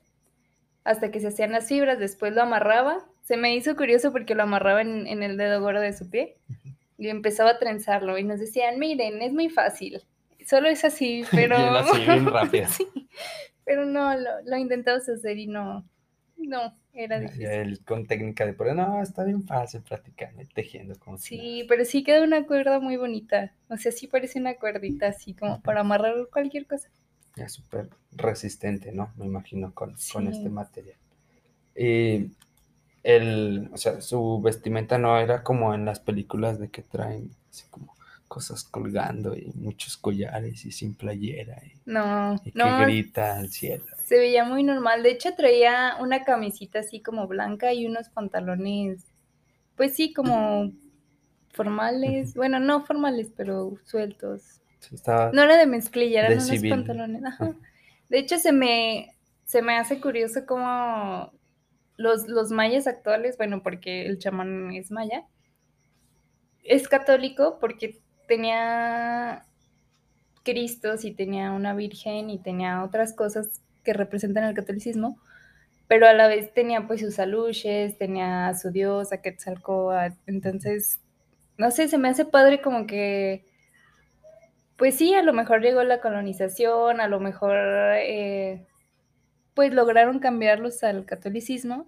hasta 0.84 1.11
que 1.11 1.20
se 1.20 1.28
hacían 1.28 1.52
las 1.52 1.66
fibras. 1.66 1.98
Después 1.98 2.34
lo 2.34 2.42
amarraba. 2.42 3.04
Se 3.22 3.37
me 3.37 3.54
hizo 3.54 3.76
curioso 3.76 4.12
porque 4.12 4.34
lo 4.34 4.44
amarraba 4.44 4.82
en, 4.82 5.06
en 5.06 5.22
el 5.22 5.37
dedo 5.37 5.61
gordo 5.61 5.80
de 5.80 5.92
su 5.92 6.08
pie. 6.08 6.37
Y 6.96 7.08
empezaba 7.08 7.50
a 7.50 7.58
trenzarlo. 7.58 8.18
Y 8.18 8.24
nos 8.24 8.40
decían, 8.40 8.78
miren, 8.78 9.22
es 9.22 9.32
muy 9.32 9.48
fácil. 9.48 10.02
Solo 10.46 10.68
es 10.68 10.84
así, 10.84 11.24
pero... 11.30 11.56
así, 11.56 12.00
bien 12.04 12.26
rápido. 12.32 12.68
sí, 12.68 12.87
pero 13.64 13.84
no, 13.84 14.16
lo, 14.16 14.30
lo 14.44 14.56
intentamos 14.56 15.08
hacer 15.08 15.37
y 15.38 15.46
no, 15.46 15.84
no, 16.46 16.74
era 16.92 17.18
difícil. 17.18 17.46
El, 17.46 17.85
con 17.85 18.07
técnica 18.07 18.46
de 18.46 18.53
por 18.53 18.74
no, 18.74 19.03
está 19.03 19.24
bien 19.24 19.46
fácil 19.46 19.83
practicando, 19.83 20.42
tejiendo. 20.55 20.98
Como 20.98 21.18
sí, 21.18 21.38
si 21.38 21.64
pero 21.68 21.85
sí 21.85 22.05
queda 22.05 22.22
una 22.22 22.46
cuerda 22.46 22.81
muy 22.81 22.96
bonita. 22.96 23.53
O 23.68 23.77
sea, 23.77 23.92
sí 23.92 24.07
parece 24.07 24.38
una 24.38 24.55
cuerdita 24.55 25.09
así 25.09 25.35
como 25.35 25.61
para 25.61 25.81
amarrar 25.81 26.14
cualquier 26.33 26.66
cosa. 26.66 26.88
Ya 27.37 27.48
súper 27.48 27.88
resistente, 28.12 28.92
¿no? 28.92 29.12
Me 29.16 29.27
imagino 29.27 29.72
con, 29.74 29.96
sí. 29.98 30.12
con 30.12 30.29
este 30.29 30.48
material. 30.48 30.96
Y 31.77 32.33
el, 33.03 33.70
o 33.72 33.77
sea, 33.77 34.01
su 34.01 34.40
vestimenta 34.40 34.98
no 34.98 35.18
era 35.18 35.42
como 35.42 35.74
en 35.74 35.85
las 35.85 36.01
películas 36.01 36.59
de 36.59 36.68
que 36.68 36.83
traen 36.83 37.31
así 37.51 37.64
como 37.70 37.96
cosas 38.27 38.64
colgando 38.64 39.37
y 39.37 39.51
muchos 39.55 39.96
collares 39.96 40.64
y 40.64 40.72
sin 40.72 40.94
playera. 40.94 41.61
Y, 41.64 41.72
no, 41.87 42.40
y 42.44 42.53
que 42.53 42.59
no. 42.59 42.81
grita 42.81 43.38
al 43.38 43.48
cielo. 43.51 43.85
Se 44.09 44.16
veía 44.16 44.42
muy 44.42 44.62
normal. 44.62 45.03
De 45.03 45.11
hecho, 45.11 45.35
traía 45.35 45.99
una 46.01 46.25
camisita 46.25 46.79
así 46.79 47.03
como 47.03 47.27
blanca 47.27 47.75
y 47.75 47.87
unos 47.87 48.09
pantalones, 48.09 49.05
pues 49.77 49.94
sí, 49.94 50.14
como 50.14 50.73
formales. 51.53 52.33
Bueno, 52.33 52.59
no 52.59 52.87
formales, 52.87 53.31
pero 53.37 53.75
sueltos. 53.85 54.62
Estaba 54.90 55.31
no 55.31 55.42
era 55.42 55.59
de 55.59 55.66
mezclilla, 55.66 56.21
eran 56.21 56.31
de 56.31 56.37
unos 56.37 56.49
civil. 56.49 56.71
pantalones. 56.71 57.23
Ajá. 57.23 57.55
De 58.09 58.18
hecho, 58.18 58.38
se 58.38 58.51
me, 58.51 59.14
se 59.44 59.61
me 59.61 59.77
hace 59.77 60.01
curioso 60.01 60.47
cómo 60.47 61.31
los, 61.99 62.29
los 62.29 62.51
mayas 62.51 62.87
actuales, 62.87 63.37
bueno, 63.37 63.62
porque 63.62 64.07
el 64.07 64.18
chamán 64.18 64.73
es 64.73 64.90
maya, 64.90 65.27
es 66.64 66.88
católico 66.88 67.59
porque 67.61 68.01
tenía 68.27 69.44
Cristos 70.44 71.05
y 71.05 71.12
tenía 71.12 71.53
una 71.53 71.75
virgen 71.75 72.31
y 72.31 72.38
tenía 72.38 72.83
otras 72.83 73.12
cosas 73.12 73.61
que 73.88 73.94
representan 73.94 74.44
el 74.44 74.55
catolicismo, 74.55 75.18
pero 75.87 76.07
a 76.07 76.12
la 76.12 76.29
vez 76.29 76.53
tenía 76.53 76.87
pues 76.87 77.01
sus 77.01 77.18
aluches, 77.18 77.96
tenía 77.96 78.48
a 78.48 78.55
su 78.55 78.70
dios, 78.70 79.14
a 79.14 79.22
Quetzalcóatl, 79.22 80.14
entonces, 80.27 81.01
no 81.57 81.70
sé, 81.70 81.88
se 81.88 81.96
me 81.96 82.11
hace 82.11 82.27
padre 82.27 82.61
como 82.61 82.87
que, 82.87 83.46
pues 84.77 84.94
sí, 84.96 85.14
a 85.14 85.22
lo 85.22 85.33
mejor 85.33 85.62
llegó 85.62 85.83
la 85.85 86.03
colonización, 86.03 87.01
a 87.01 87.09
lo 87.09 87.18
mejor 87.18 87.57
eh, 87.96 88.66
pues 89.55 89.72
lograron 89.72 90.18
cambiarlos 90.18 90.85
al 90.85 91.07
catolicismo, 91.07 91.87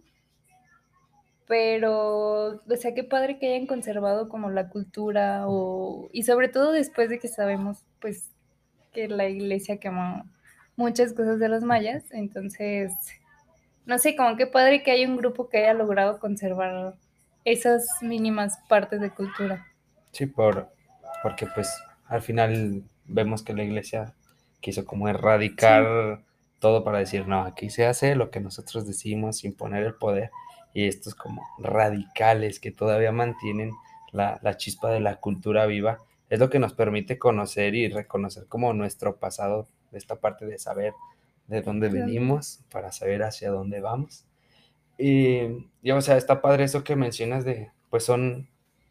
pero, 1.46 2.62
o 2.66 2.76
sea, 2.76 2.94
qué 2.94 3.04
padre 3.04 3.38
que 3.38 3.54
hayan 3.54 3.66
conservado 3.66 4.30
como 4.30 4.48
la 4.48 4.70
cultura 4.70 5.44
o, 5.46 6.08
y 6.14 6.22
sobre 6.22 6.48
todo 6.48 6.72
después 6.72 7.10
de 7.10 7.18
que 7.18 7.28
sabemos, 7.28 7.84
pues, 8.00 8.30
que 8.94 9.06
la 9.06 9.28
iglesia 9.28 9.76
quemó 9.76 10.24
muchas 10.80 11.12
cosas 11.12 11.38
de 11.38 11.48
los 11.48 11.62
mayas, 11.62 12.04
entonces, 12.10 12.92
no 13.84 13.98
sé, 13.98 14.16
como 14.16 14.36
qué 14.36 14.46
padre 14.46 14.82
que 14.82 14.90
haya 14.90 15.06
un 15.06 15.18
grupo 15.18 15.48
que 15.48 15.58
haya 15.58 15.74
logrado 15.74 16.18
conservar 16.18 16.94
esas 17.44 17.86
mínimas 18.00 18.58
partes 18.66 19.00
de 19.00 19.10
cultura. 19.10 19.66
Sí, 20.12 20.24
por, 20.24 20.70
porque 21.22 21.46
pues 21.54 21.70
al 22.06 22.22
final 22.22 22.82
vemos 23.04 23.42
que 23.42 23.52
la 23.52 23.62
iglesia 23.62 24.14
quiso 24.60 24.86
como 24.86 25.06
erradicar 25.08 26.18
sí. 26.18 26.24
todo 26.58 26.82
para 26.82 26.98
decir, 26.98 27.28
no, 27.28 27.42
aquí 27.42 27.68
se 27.68 27.84
hace 27.84 28.14
lo 28.14 28.30
que 28.30 28.40
nosotros 28.40 28.86
decimos, 28.86 29.44
imponer 29.44 29.84
el 29.84 29.94
poder 29.94 30.30
y 30.72 30.86
estos 30.86 31.14
como 31.14 31.46
radicales 31.58 32.58
que 32.58 32.70
todavía 32.70 33.12
mantienen 33.12 33.72
la, 34.12 34.38
la, 34.42 34.56
chispa 34.56 34.90
de 34.90 35.00
la 35.00 35.16
cultura 35.16 35.66
viva, 35.66 36.00
es 36.30 36.38
lo 36.38 36.48
que 36.48 36.58
nos 36.58 36.72
permite 36.72 37.18
conocer 37.18 37.74
y 37.74 37.88
reconocer 37.88 38.46
como 38.46 38.72
nuestro 38.72 39.16
pasado, 39.16 39.68
esta 39.92 40.16
parte 40.16 40.46
de 40.46 40.58
saber 40.58 40.92
de 41.46 41.62
dónde 41.62 41.88
venimos, 41.88 42.60
para 42.70 42.92
saber 42.92 43.24
hacia 43.24 43.50
dónde 43.50 43.80
vamos. 43.80 44.24
Y, 44.96 45.40
y, 45.82 45.90
o 45.90 46.00
sea, 46.00 46.16
está 46.16 46.40
padre 46.40 46.64
eso 46.64 46.84
que 46.84 46.94
mencionas 46.94 47.44
de, 47.44 47.70
pues 47.90 48.04
son 48.04 48.48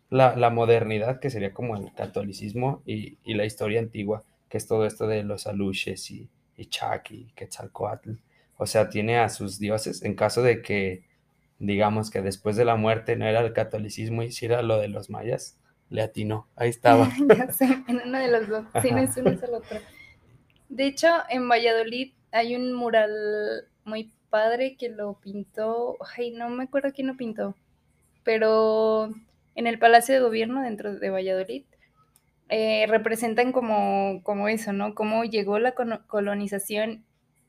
la, 0.09 0.35
la 0.35 0.49
modernidad, 0.49 1.19
que 1.19 1.29
sería 1.29 1.53
como 1.53 1.77
el 1.77 1.93
catolicismo, 1.93 2.81
y, 2.85 3.17
y, 3.23 3.35
la 3.35 3.45
historia 3.45 3.79
antigua, 3.79 4.23
que 4.49 4.57
es 4.57 4.67
todo 4.67 4.85
esto 4.85 5.07
de 5.07 5.23
los 5.23 5.47
aluches 5.47 6.12
y, 6.12 6.29
y 6.57 6.65
Chac 6.65 7.12
y 7.12 7.31
Quetzalcoatl. 7.35 8.12
O 8.57 8.65
sea, 8.65 8.89
tiene 8.89 9.19
a 9.19 9.29
sus 9.29 9.57
dioses 9.57 10.03
en 10.03 10.15
caso 10.15 10.43
de 10.43 10.62
que, 10.62 11.05
digamos 11.59 12.09
que 12.09 12.21
después 12.21 12.57
de 12.57 12.65
la 12.65 12.75
muerte 12.75 13.15
no 13.15 13.25
era 13.25 13.39
el 13.39 13.53
catolicismo, 13.53 14.23
hiciera 14.23 14.62
lo 14.63 14.79
de 14.79 14.89
los 14.89 15.09
mayas, 15.09 15.57
le 15.89 16.01
atinó, 16.01 16.47
ahí 16.57 16.69
estaba. 16.69 17.09
ya 17.38 17.51
sé, 17.53 17.65
en 17.88 18.01
uno 18.05 18.17
de 18.17 18.31
los 18.31 18.47
dos, 18.49 18.65
sí, 18.81 18.91
no 18.91 18.97
es 18.97 19.15
uno, 19.15 19.29
es 19.29 19.43
el 19.43 19.53
otro. 19.53 19.79
De 20.69 20.86
hecho, 20.86 21.08
en 21.29 21.49
Valladolid 21.49 22.13
hay 22.32 22.55
un 22.55 22.73
mural 22.73 23.12
muy 23.86 24.13
padre 24.29 24.77
que 24.77 24.89
lo 24.89 25.19
pintó, 25.19 25.97
ay, 26.15 26.32
no 26.32 26.49
me 26.49 26.63
acuerdo 26.63 26.91
quién 26.93 27.08
lo 27.08 27.17
pintó, 27.17 27.55
pero 28.23 29.10
en 29.55 29.67
el 29.67 29.79
Palacio 29.79 30.15
de 30.15 30.21
Gobierno 30.21 30.62
dentro 30.62 30.95
de 30.95 31.10
Valladolid 31.10 31.63
eh, 32.49 32.86
representan 32.88 33.51
como, 33.51 34.21
como 34.23 34.47
eso, 34.47 34.71
¿no? 34.73 34.95
Cómo 34.95 35.23
llegó 35.23 35.60
la 35.60 35.73
colonización 35.73 37.03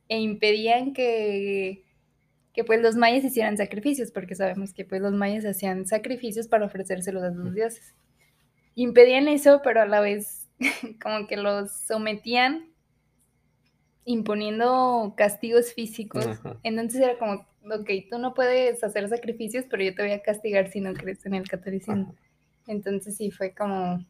e 0.09 0.19
impedían 0.19 0.93
que, 0.93 1.85
que 2.55 2.65
pues 2.65 2.81
los 2.81 2.97
mayas 2.97 3.25
hicieran 3.25 3.57
sacrificios, 3.57 4.11
porque 4.11 4.35
sabemos 4.35 4.73
que 4.73 4.85
pues 4.85 5.01
los 5.03 5.13
mayas 5.13 5.45
hacían 5.45 5.87
sacrificios 5.87 6.49
para 6.49 6.67
ofrecérselos 6.67 7.23
a 7.23 7.31
los 7.31 7.55
dioses 7.55 7.95
impedían 8.75 9.29
eso, 9.29 9.61
pero 9.63 9.83
a 9.83 9.87
la 9.87 10.01
vez 10.01 10.49
como 11.03 11.27
que 11.27 11.37
los 11.37 11.73
sometían 11.73 12.70
imponiendo 14.05 15.15
castigos 15.17 15.73
físicos. 15.73 16.27
Entonces 16.63 17.01
era 17.01 17.19
como, 17.19 17.47
ok, 17.65 17.91
tú 18.11 18.19
no 18.19 18.35
puedes 18.35 18.83
hacer 18.83 19.09
sacrificios, 19.09 19.65
pero 19.71 19.83
yo 19.83 19.95
te 19.95 20.03
voy 20.03 20.13
a 20.13 20.23
castigar 20.23 20.71
si 20.71 20.81
no 20.81 20.93
crees 20.95 21.25
en 21.27 21.35
el 21.35 21.49
catolicismo. 21.49 22.15
Entonces 22.67 23.17
sí 23.17 23.31
fue 23.31 23.55
como, 23.55 24.05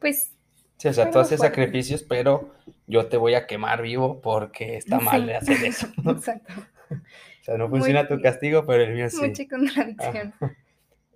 pues... 0.00 0.32
Sí, 0.78 0.88
o 0.88 0.92
sea, 0.92 1.10
tú 1.10 1.18
haces 1.18 1.40
sacrificios, 1.40 2.02
pero 2.02 2.52
yo 2.86 3.06
te 3.06 3.16
voy 3.16 3.34
a 3.34 3.46
quemar 3.46 3.80
vivo 3.80 4.20
porque 4.20 4.76
está 4.76 5.00
mal 5.00 5.28
hacer 5.30 5.64
eso. 5.64 5.86
Exacto. 6.06 6.52
o 6.90 7.44
sea, 7.44 7.56
no 7.56 7.70
funciona 7.70 8.06
tu 8.06 8.20
castigo, 8.20 8.66
pero 8.66 8.82
el 8.82 8.92
mío 8.92 9.08
sí. 9.08 9.26
Mucha 9.26 9.48
contradicción. 9.48 10.34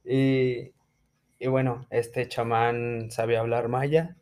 Y 0.03 0.73
y 1.43 1.49
bueno, 1.49 1.87
este 1.89 2.29
chamán 2.29 3.11
sabe 3.11 3.39
hablar 3.39 3.69
maya 3.69 4.15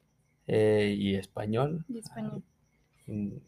eh, 0.47 0.95
y 0.97 1.17
español. 1.17 1.85
Y 1.89 1.99
español. 1.99 2.45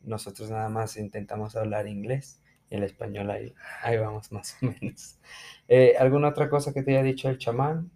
Nosotros 0.03 0.51
nada 0.51 0.69
más 0.69 0.97
intentamos 0.97 1.55
hablar 1.57 1.87
inglés 1.87 2.41
y 2.71 2.77
el 2.77 2.85
español 2.85 3.31
ahí, 3.31 3.55
ahí 3.83 3.99
vamos 3.99 4.33
más 4.33 4.57
o 4.63 4.67
menos. 4.67 5.19
Eh, 5.73 5.95
¿Alguna 6.01 6.31
otra 6.31 6.51
cosa 6.51 6.75
que 6.75 6.83
te 6.83 6.91
haya 6.91 7.05
dicho 7.05 7.29
el 7.29 7.39
chamán? 7.39 7.93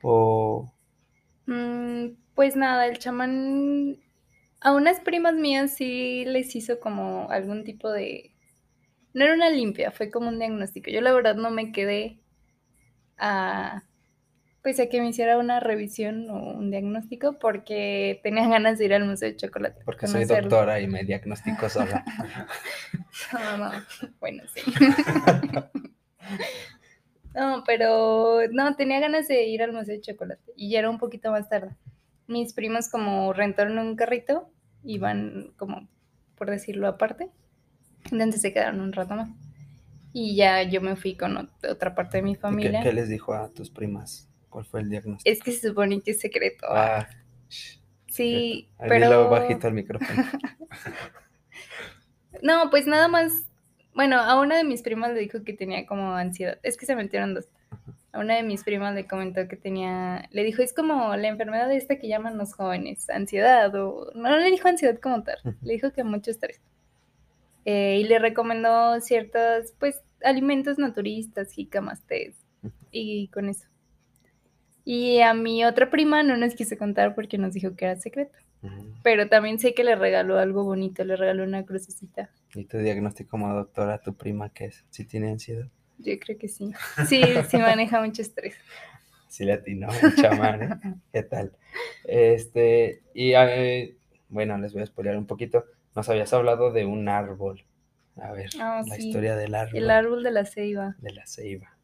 O... 0.00 0.72
Mm, 1.46 2.10
pues 2.36 2.54
nada, 2.54 2.86
el 2.86 3.00
chamán 3.00 3.98
a 4.60 4.72
unas 4.72 5.00
primas 5.00 5.34
mías 5.34 5.74
sí 5.74 6.24
les 6.24 6.54
hizo 6.54 6.78
como 6.78 7.28
algún 7.30 7.64
tipo 7.64 7.90
de... 7.90 8.32
No 9.12 9.24
era 9.24 9.34
una 9.34 9.50
limpia, 9.50 9.90
fue 9.90 10.08
como 10.08 10.28
un 10.28 10.38
diagnóstico. 10.38 10.88
Yo 10.88 11.00
la 11.00 11.12
verdad 11.12 11.34
no 11.34 11.50
me 11.50 11.72
quedé 11.72 12.20
a 13.18 13.82
pues 14.66 14.80
a 14.80 14.88
que 14.88 15.00
me 15.00 15.10
hiciera 15.10 15.38
una 15.38 15.60
revisión 15.60 16.28
o 16.28 16.54
un 16.54 16.72
diagnóstico 16.72 17.38
porque 17.38 18.18
tenía 18.24 18.48
ganas 18.48 18.80
de 18.80 18.86
ir 18.86 18.94
al 18.94 19.04
Museo 19.04 19.28
de 19.28 19.36
Chocolate. 19.36 19.80
Porque 19.84 20.08
soy 20.08 20.24
doctora 20.24 20.80
y 20.80 20.88
me 20.88 21.04
diagnostico 21.04 21.68
sola. 21.68 22.04
no, 23.32 23.58
no, 23.58 23.70
bueno, 24.18 24.42
sí. 24.52 24.62
no, 27.36 27.62
pero 27.64 28.40
no, 28.50 28.74
tenía 28.74 28.98
ganas 28.98 29.28
de 29.28 29.44
ir 29.44 29.62
al 29.62 29.72
Museo 29.72 29.94
de 29.94 30.00
Chocolate 30.00 30.52
y 30.56 30.70
ya 30.70 30.80
era 30.80 30.90
un 30.90 30.98
poquito 30.98 31.30
más 31.30 31.48
tarde. 31.48 31.70
Mis 32.26 32.52
primos 32.52 32.88
como 32.88 33.32
rentaron 33.32 33.78
un 33.78 33.94
carrito, 33.94 34.50
iban 34.82 35.52
como, 35.58 35.86
por 36.34 36.50
decirlo 36.50 36.88
aparte, 36.88 37.30
entonces 38.10 38.40
se 38.40 38.52
quedaron 38.52 38.80
un 38.80 38.92
rato 38.92 39.14
más. 39.14 39.30
Y 40.12 40.34
ya 40.34 40.60
yo 40.64 40.80
me 40.80 40.96
fui 40.96 41.14
con 41.14 41.52
otra 41.70 41.94
parte 41.94 42.16
de 42.16 42.24
mi 42.24 42.34
familia. 42.34 42.80
¿Qué, 42.80 42.88
qué 42.88 42.92
les 42.92 43.08
dijo 43.08 43.32
a 43.32 43.48
tus 43.50 43.70
primas? 43.70 44.28
¿Cuál 44.56 44.64
fue 44.64 44.80
el 44.80 44.88
diagnóstico? 44.88 45.30
Es 45.30 45.42
que 45.42 45.52
se 45.52 45.68
supone 45.68 46.00
que 46.00 46.12
es 46.12 46.18
secreto. 46.18 46.66
Ah, 46.70 47.06
sí, 48.06 48.70
Ahí 48.78 48.88
pero... 48.88 49.28
bajito 49.28 49.68
el 49.68 49.74
micrófono. 49.74 50.08
no, 52.42 52.70
pues 52.70 52.86
nada 52.86 53.06
más, 53.06 53.50
bueno, 53.94 54.18
a 54.18 54.40
una 54.40 54.56
de 54.56 54.64
mis 54.64 54.80
primas 54.80 55.12
le 55.12 55.20
dijo 55.20 55.44
que 55.44 55.52
tenía 55.52 55.84
como 55.84 56.14
ansiedad. 56.14 56.58
Es 56.62 56.78
que 56.78 56.86
se 56.86 56.96
metieron 56.96 57.34
dos. 57.34 57.50
A 58.12 58.20
una 58.20 58.36
de 58.36 58.44
mis 58.44 58.64
primas 58.64 58.94
le 58.94 59.06
comentó 59.06 59.46
que 59.46 59.56
tenía, 59.56 60.26
le 60.30 60.42
dijo, 60.42 60.62
es 60.62 60.72
como 60.72 61.14
la 61.16 61.28
enfermedad 61.28 61.70
esta 61.70 61.98
que 61.98 62.08
llaman 62.08 62.38
los 62.38 62.54
jóvenes, 62.54 63.10
ansiedad, 63.10 63.74
o 63.74 64.10
no 64.14 64.38
le 64.38 64.50
dijo 64.50 64.68
ansiedad 64.68 64.98
como 64.98 65.22
tal, 65.22 65.36
le 65.60 65.74
dijo 65.74 65.92
que 65.92 66.02
mucho 66.02 66.30
estrés. 66.30 66.62
Eh, 67.66 67.98
y 68.00 68.04
le 68.04 68.18
recomendó 68.18 69.02
ciertos, 69.02 69.74
pues, 69.78 70.02
alimentos 70.24 70.78
naturistas, 70.78 71.52
jicamas, 71.52 72.00
tés, 72.06 72.36
y 72.90 73.28
con 73.28 73.50
eso. 73.50 73.66
Y 74.88 75.20
a 75.20 75.34
mi 75.34 75.64
otra 75.64 75.90
prima 75.90 76.22
no 76.22 76.36
nos 76.36 76.54
quiso 76.54 76.78
contar 76.78 77.16
porque 77.16 77.38
nos 77.38 77.52
dijo 77.52 77.74
que 77.74 77.86
era 77.86 77.96
secreto. 77.96 78.38
Pero 79.02 79.28
también 79.28 79.58
sé 79.58 79.74
que 79.74 79.82
le 79.82 79.96
regaló 79.96 80.38
algo 80.38 80.62
bonito, 80.62 81.04
le 81.04 81.16
regaló 81.16 81.42
una 81.42 81.66
crucecita. 81.66 82.30
¿Y 82.54 82.66
tu 82.66 82.78
diagnóstico 82.78 83.30
como 83.30 83.52
doctora 83.52 83.94
a 83.94 84.00
tu 84.00 84.14
prima 84.14 84.48
qué 84.50 84.66
es? 84.66 84.84
¿Si 84.90 85.04
tiene 85.04 85.32
ansiedad? 85.32 85.66
Yo 85.98 86.16
creo 86.20 86.38
que 86.38 86.46
sí. 86.46 86.72
Sí, 87.08 87.20
sí 87.48 87.58
maneja 87.58 88.00
mucho 88.00 88.22
estrés. 88.22 88.54
Sí 89.28 89.44
le 89.44 89.54
atinó, 89.54 89.88
chamán, 90.20 90.62
¿eh? 90.62 90.68
¿Qué 91.12 91.24
tal? 91.24 91.52
Este, 92.04 93.02
y 93.12 93.32
eh, 93.32 93.96
bueno, 94.28 94.56
les 94.56 94.72
voy 94.72 94.82
a 94.82 94.86
spoiler 94.86 95.16
un 95.16 95.26
poquito. 95.26 95.64
Nos 95.96 96.08
habías 96.08 96.32
hablado 96.32 96.72
de 96.72 96.86
un 96.86 97.08
árbol. 97.08 97.64
A 98.14 98.30
ver, 98.30 98.50
ah, 98.60 98.82
la 98.86 98.96
historia 98.96 99.34
del 99.34 99.56
árbol. 99.56 99.78
El 99.78 99.90
árbol 99.90 100.22
de 100.22 100.30
la 100.30 100.44
ceiba. 100.44 100.94
De 101.00 101.12
la 101.12 101.26
ceiba. 101.26 101.75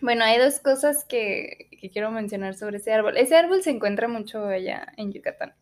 Bueno, 0.00 0.24
hay 0.24 0.38
dos 0.38 0.60
cosas 0.60 1.04
que, 1.04 1.68
quiero 1.92 2.10
mencionar 2.10 2.54
sobre 2.54 2.78
ese 2.78 2.92
árbol. 2.92 3.16
Ese 3.16 3.36
árbol 3.36 3.62
se 3.62 3.70
encuentra 3.70 4.08
mucho 4.08 4.46
allá 4.46 4.92
en 4.96 5.12
Yucatán. 5.12 5.54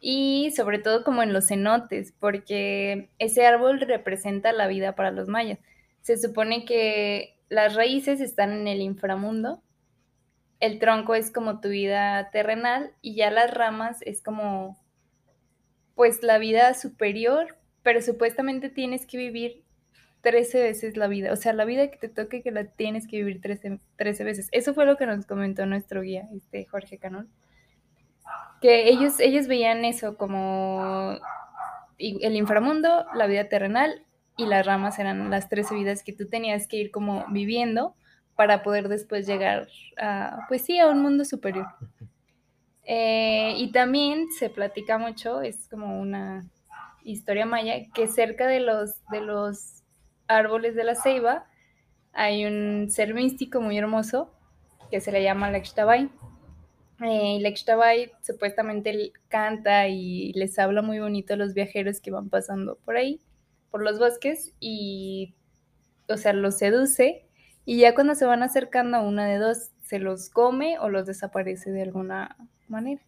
Y 0.00 0.52
sobre 0.54 0.78
todo 0.78 1.04
como 1.04 1.22
en 1.22 1.32
los 1.32 1.48
cenotes, 1.48 2.12
porque 2.20 3.10
ese 3.18 3.46
árbol 3.46 3.80
representa 3.80 4.52
la 4.52 4.66
vida 4.66 4.94
para 4.94 5.10
los 5.10 5.28
mayas. 5.28 5.58
Se 6.02 6.18
supone 6.18 6.64
que 6.64 7.38
las 7.48 7.74
raíces 7.74 8.20
están 8.20 8.52
en 8.52 8.68
el 8.68 8.80
inframundo, 8.80 9.62
el 10.60 10.78
tronco 10.78 11.14
es 11.14 11.30
como 11.30 11.60
tu 11.60 11.68
vida 11.68 12.30
terrenal 12.30 12.92
y 13.02 13.14
ya 13.14 13.30
las 13.30 13.52
ramas 13.52 13.98
es 14.02 14.22
como 14.22 14.78
pues 15.94 16.22
la 16.22 16.38
vida 16.38 16.74
superior, 16.74 17.56
pero 17.82 18.02
supuestamente 18.02 18.68
tienes 18.68 19.06
que 19.06 19.16
vivir 19.18 19.63
13 20.24 20.62
veces 20.62 20.96
la 20.96 21.06
vida. 21.06 21.32
O 21.32 21.36
sea, 21.36 21.52
la 21.52 21.66
vida 21.66 21.88
que 21.88 21.98
te 21.98 22.08
toque 22.08 22.42
que 22.42 22.50
la 22.50 22.64
tienes 22.64 23.06
que 23.06 23.18
vivir 23.18 23.40
13, 23.40 23.78
13 23.96 24.24
veces. 24.24 24.48
Eso 24.50 24.74
fue 24.74 24.86
lo 24.86 24.96
que 24.96 25.06
nos 25.06 25.26
comentó 25.26 25.66
nuestro 25.66 26.00
guía, 26.00 26.26
este 26.34 26.64
Jorge 26.64 26.98
Canón. 26.98 27.28
Que 28.60 28.88
ellos, 28.88 29.20
ellos 29.20 29.46
veían 29.46 29.84
eso 29.84 30.16
como 30.16 31.18
el 31.98 32.34
inframundo, 32.34 33.04
la 33.14 33.26
vida 33.26 33.48
terrenal 33.48 34.02
y 34.36 34.46
las 34.46 34.66
ramas 34.66 34.98
eran 34.98 35.30
las 35.30 35.48
13 35.50 35.74
vidas 35.74 36.02
que 36.02 36.14
tú 36.14 36.26
tenías 36.26 36.66
que 36.66 36.78
ir 36.78 36.90
como 36.90 37.26
viviendo 37.28 37.94
para 38.34 38.62
poder 38.62 38.88
después 38.88 39.26
llegar 39.26 39.68
a, 39.98 40.46
pues 40.48 40.62
sí, 40.62 40.78
a 40.78 40.88
un 40.88 41.02
mundo 41.02 41.24
superior. 41.24 41.66
Eh, 42.84 43.54
y 43.58 43.70
también 43.72 44.26
se 44.38 44.48
platica 44.48 44.96
mucho, 44.96 45.42
es 45.42 45.68
como 45.68 46.00
una 46.00 46.46
historia 47.04 47.44
maya, 47.44 47.74
que 47.94 48.08
cerca 48.08 48.46
de 48.46 48.60
los, 48.60 49.04
de 49.10 49.20
los 49.20 49.73
árboles 50.26 50.74
de 50.74 50.84
la 50.84 50.94
ceiba 50.94 51.46
hay 52.14 52.46
un 52.46 52.90
ser 52.90 53.12
místico 53.12 53.60
muy 53.60 53.76
hermoso 53.76 54.32
que 54.90 55.00
se 55.00 55.12
le 55.12 55.22
llama 55.22 55.50
Lextabay. 55.50 56.10
Eh, 57.04 58.10
supuestamente 58.22 59.12
canta 59.28 59.88
y 59.88 60.32
les 60.34 60.58
habla 60.58 60.80
muy 60.80 61.00
bonito 61.00 61.34
a 61.34 61.36
los 61.36 61.52
viajeros 61.52 62.00
que 62.00 62.12
van 62.12 62.30
pasando 62.30 62.78
por 62.84 62.96
ahí, 62.96 63.20
por 63.70 63.82
los 63.82 63.98
bosques, 63.98 64.52
y, 64.60 65.34
o 66.08 66.16
sea, 66.16 66.32
los 66.32 66.56
seduce. 66.56 67.26
Y 67.64 67.78
ya 67.78 67.94
cuando 67.94 68.14
se 68.14 68.26
van 68.26 68.44
acercando 68.44 68.98
a 68.98 69.02
una 69.02 69.26
de 69.26 69.38
dos, 69.38 69.72
se 69.82 69.98
los 69.98 70.30
come 70.30 70.78
o 70.78 70.88
los 70.88 71.06
desaparece 71.06 71.72
de 71.72 71.82
alguna 71.82 72.36
manera. 72.68 73.02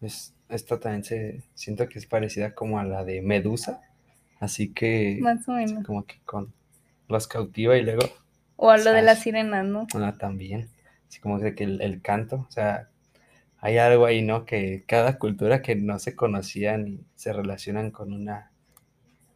Es, 0.00 0.34
esta 0.48 0.80
también 0.80 1.04
se 1.04 1.42
siento 1.54 1.88
que 1.88 1.98
es 1.98 2.06
parecida 2.06 2.54
como 2.54 2.78
a 2.78 2.84
la 2.84 3.04
de 3.04 3.20
Medusa 3.20 3.82
Así 4.44 4.72
que. 4.72 5.18
Más 5.20 5.48
o 5.48 5.52
menos. 5.52 5.84
Como 5.84 6.04
que 6.04 6.16
con. 6.24 6.52
Los 7.08 7.26
cautiva 7.26 7.76
y 7.76 7.82
luego. 7.82 8.02
O 8.56 8.70
a 8.70 8.78
lo 8.78 8.92
de 8.92 9.02
la 9.02 9.14
sirena, 9.16 9.62
¿no? 9.62 9.86
Ah, 9.94 10.14
también. 10.18 10.68
Así 11.08 11.20
como 11.20 11.38
que 11.38 11.64
el, 11.64 11.80
el 11.82 12.00
canto. 12.00 12.46
O 12.48 12.50
sea, 12.50 12.88
hay 13.58 13.78
algo 13.78 14.06
ahí, 14.06 14.22
¿no? 14.22 14.44
Que 14.44 14.84
cada 14.86 15.18
cultura 15.18 15.62
que 15.62 15.74
no 15.76 15.98
se 15.98 16.14
conocían 16.14 16.86
y 16.88 17.00
se 17.14 17.32
relacionan 17.32 17.90
con 17.90 18.12
una... 18.12 18.50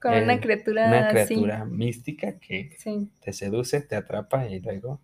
Con 0.00 0.14
una 0.14 0.38
criatura 0.38 0.86
una 0.86 1.08
criatura 1.08 1.64
mística 1.64 2.38
que 2.38 2.70
Sí. 2.78 3.10
te 3.20 3.32
seduce, 3.32 3.80
te 3.80 3.96
atrapa 3.96 4.46
y 4.46 4.60
luego 4.60 5.00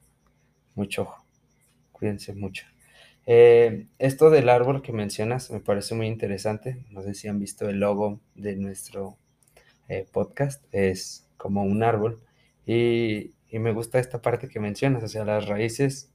mucho 0.76 1.02
ojo. 1.02 1.24
Cuídense 1.90 2.32
mucho. 2.34 2.64
Eh, 3.26 3.86
esto 3.98 4.30
del 4.30 4.48
árbol 4.48 4.82
que 4.82 4.92
mencionas 4.92 5.50
me 5.50 5.60
parece 5.60 5.94
muy 5.96 6.06
interesante. 6.06 6.84
No 6.90 7.02
sé 7.02 7.14
si 7.14 7.26
han 7.26 7.40
visto 7.40 7.68
el 7.68 7.80
logo 7.80 8.20
de 8.36 8.54
nuestro 8.56 9.16
eh, 9.88 10.07
podcast. 10.12 10.64
Es 10.73 11.27
como 11.37 11.62
un 11.64 11.83
árbol. 11.83 12.20
Y, 12.66 13.33
y 13.51 13.59
me 13.59 13.73
gusta 13.73 13.99
esta 13.99 14.20
parte 14.23 14.49
que 14.49 14.61
mencionas, 14.61 15.03
o 15.05 15.09
sea, 15.09 15.25
las 15.25 15.47
raíces, 15.47 16.11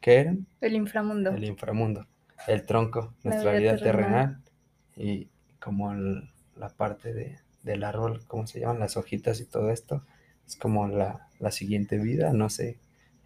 ¿qué 0.00 0.16
eran? 0.16 0.46
El 0.60 0.74
inframundo. 0.74 1.30
El 1.30 1.44
inframundo, 1.44 2.06
el 2.46 2.64
tronco, 2.66 3.14
nuestra 3.24 3.52
vida 3.52 3.72
vida 3.72 3.82
terrenal 3.82 4.38
y 4.96 5.28
como 5.60 5.92
el- 5.92 6.30
la 6.56 6.68
parte 6.68 7.12
de, 7.12 7.38
del 7.62 7.84
árbol, 7.84 8.22
¿cómo 8.26 8.46
se 8.46 8.60
llaman? 8.60 8.78
Las 8.78 8.96
hojitas 8.96 9.40
y 9.40 9.46
todo 9.46 9.70
esto. 9.70 10.02
Es 10.46 10.56
como 10.56 10.86
la, 10.88 11.28
la 11.40 11.50
siguiente 11.50 11.98
vida, 11.98 12.32
no 12.32 12.48
sé 12.50 12.78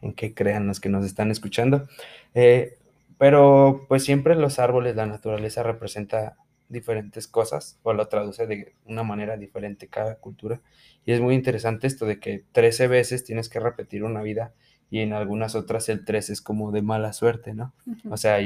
en 0.03 0.15
qué 0.15 0.33
crean 0.33 0.67
los 0.67 0.81
que 0.81 0.89
nos 0.89 1.05
están 1.05 1.31
escuchando. 1.31 1.87
Eh, 2.35 2.79
pero 3.19 3.85
pues 3.89 4.03
siempre 4.05 4.35
los 4.35 4.59
árboles, 4.59 4.97
la 4.97 5.05
naturaleza 5.07 5.63
representa 5.63 6.37
diferentes 6.71 7.27
cosas 7.27 7.79
o 7.83 7.93
lo 7.93 8.09
traduce 8.09 8.47
de 8.47 8.75
una 8.87 9.03
manera 9.03 9.37
diferente 9.37 9.89
cada 9.89 10.17
cultura. 10.17 10.61
Y 11.05 11.13
es 11.13 11.21
muy 11.21 11.35
interesante 11.35 11.87
esto 11.87 12.07
de 12.07 12.19
que 12.19 12.45
13 12.53 12.89
veces 12.89 13.25
tienes 13.25 13.49
que 13.49 13.61
repetir 13.61 14.05
una 14.05 14.23
vida 14.23 14.55
y 14.91 15.01
en 15.01 15.13
algunas 15.13 15.55
otras 15.55 15.89
el 15.89 16.05
13 16.05 16.33
es 16.33 16.41
como 16.41 16.73
de 16.73 16.83
mala 16.83 17.13
suerte, 17.13 17.55
¿no? 17.55 17.75
O 18.09 18.17
sea, 18.17 18.39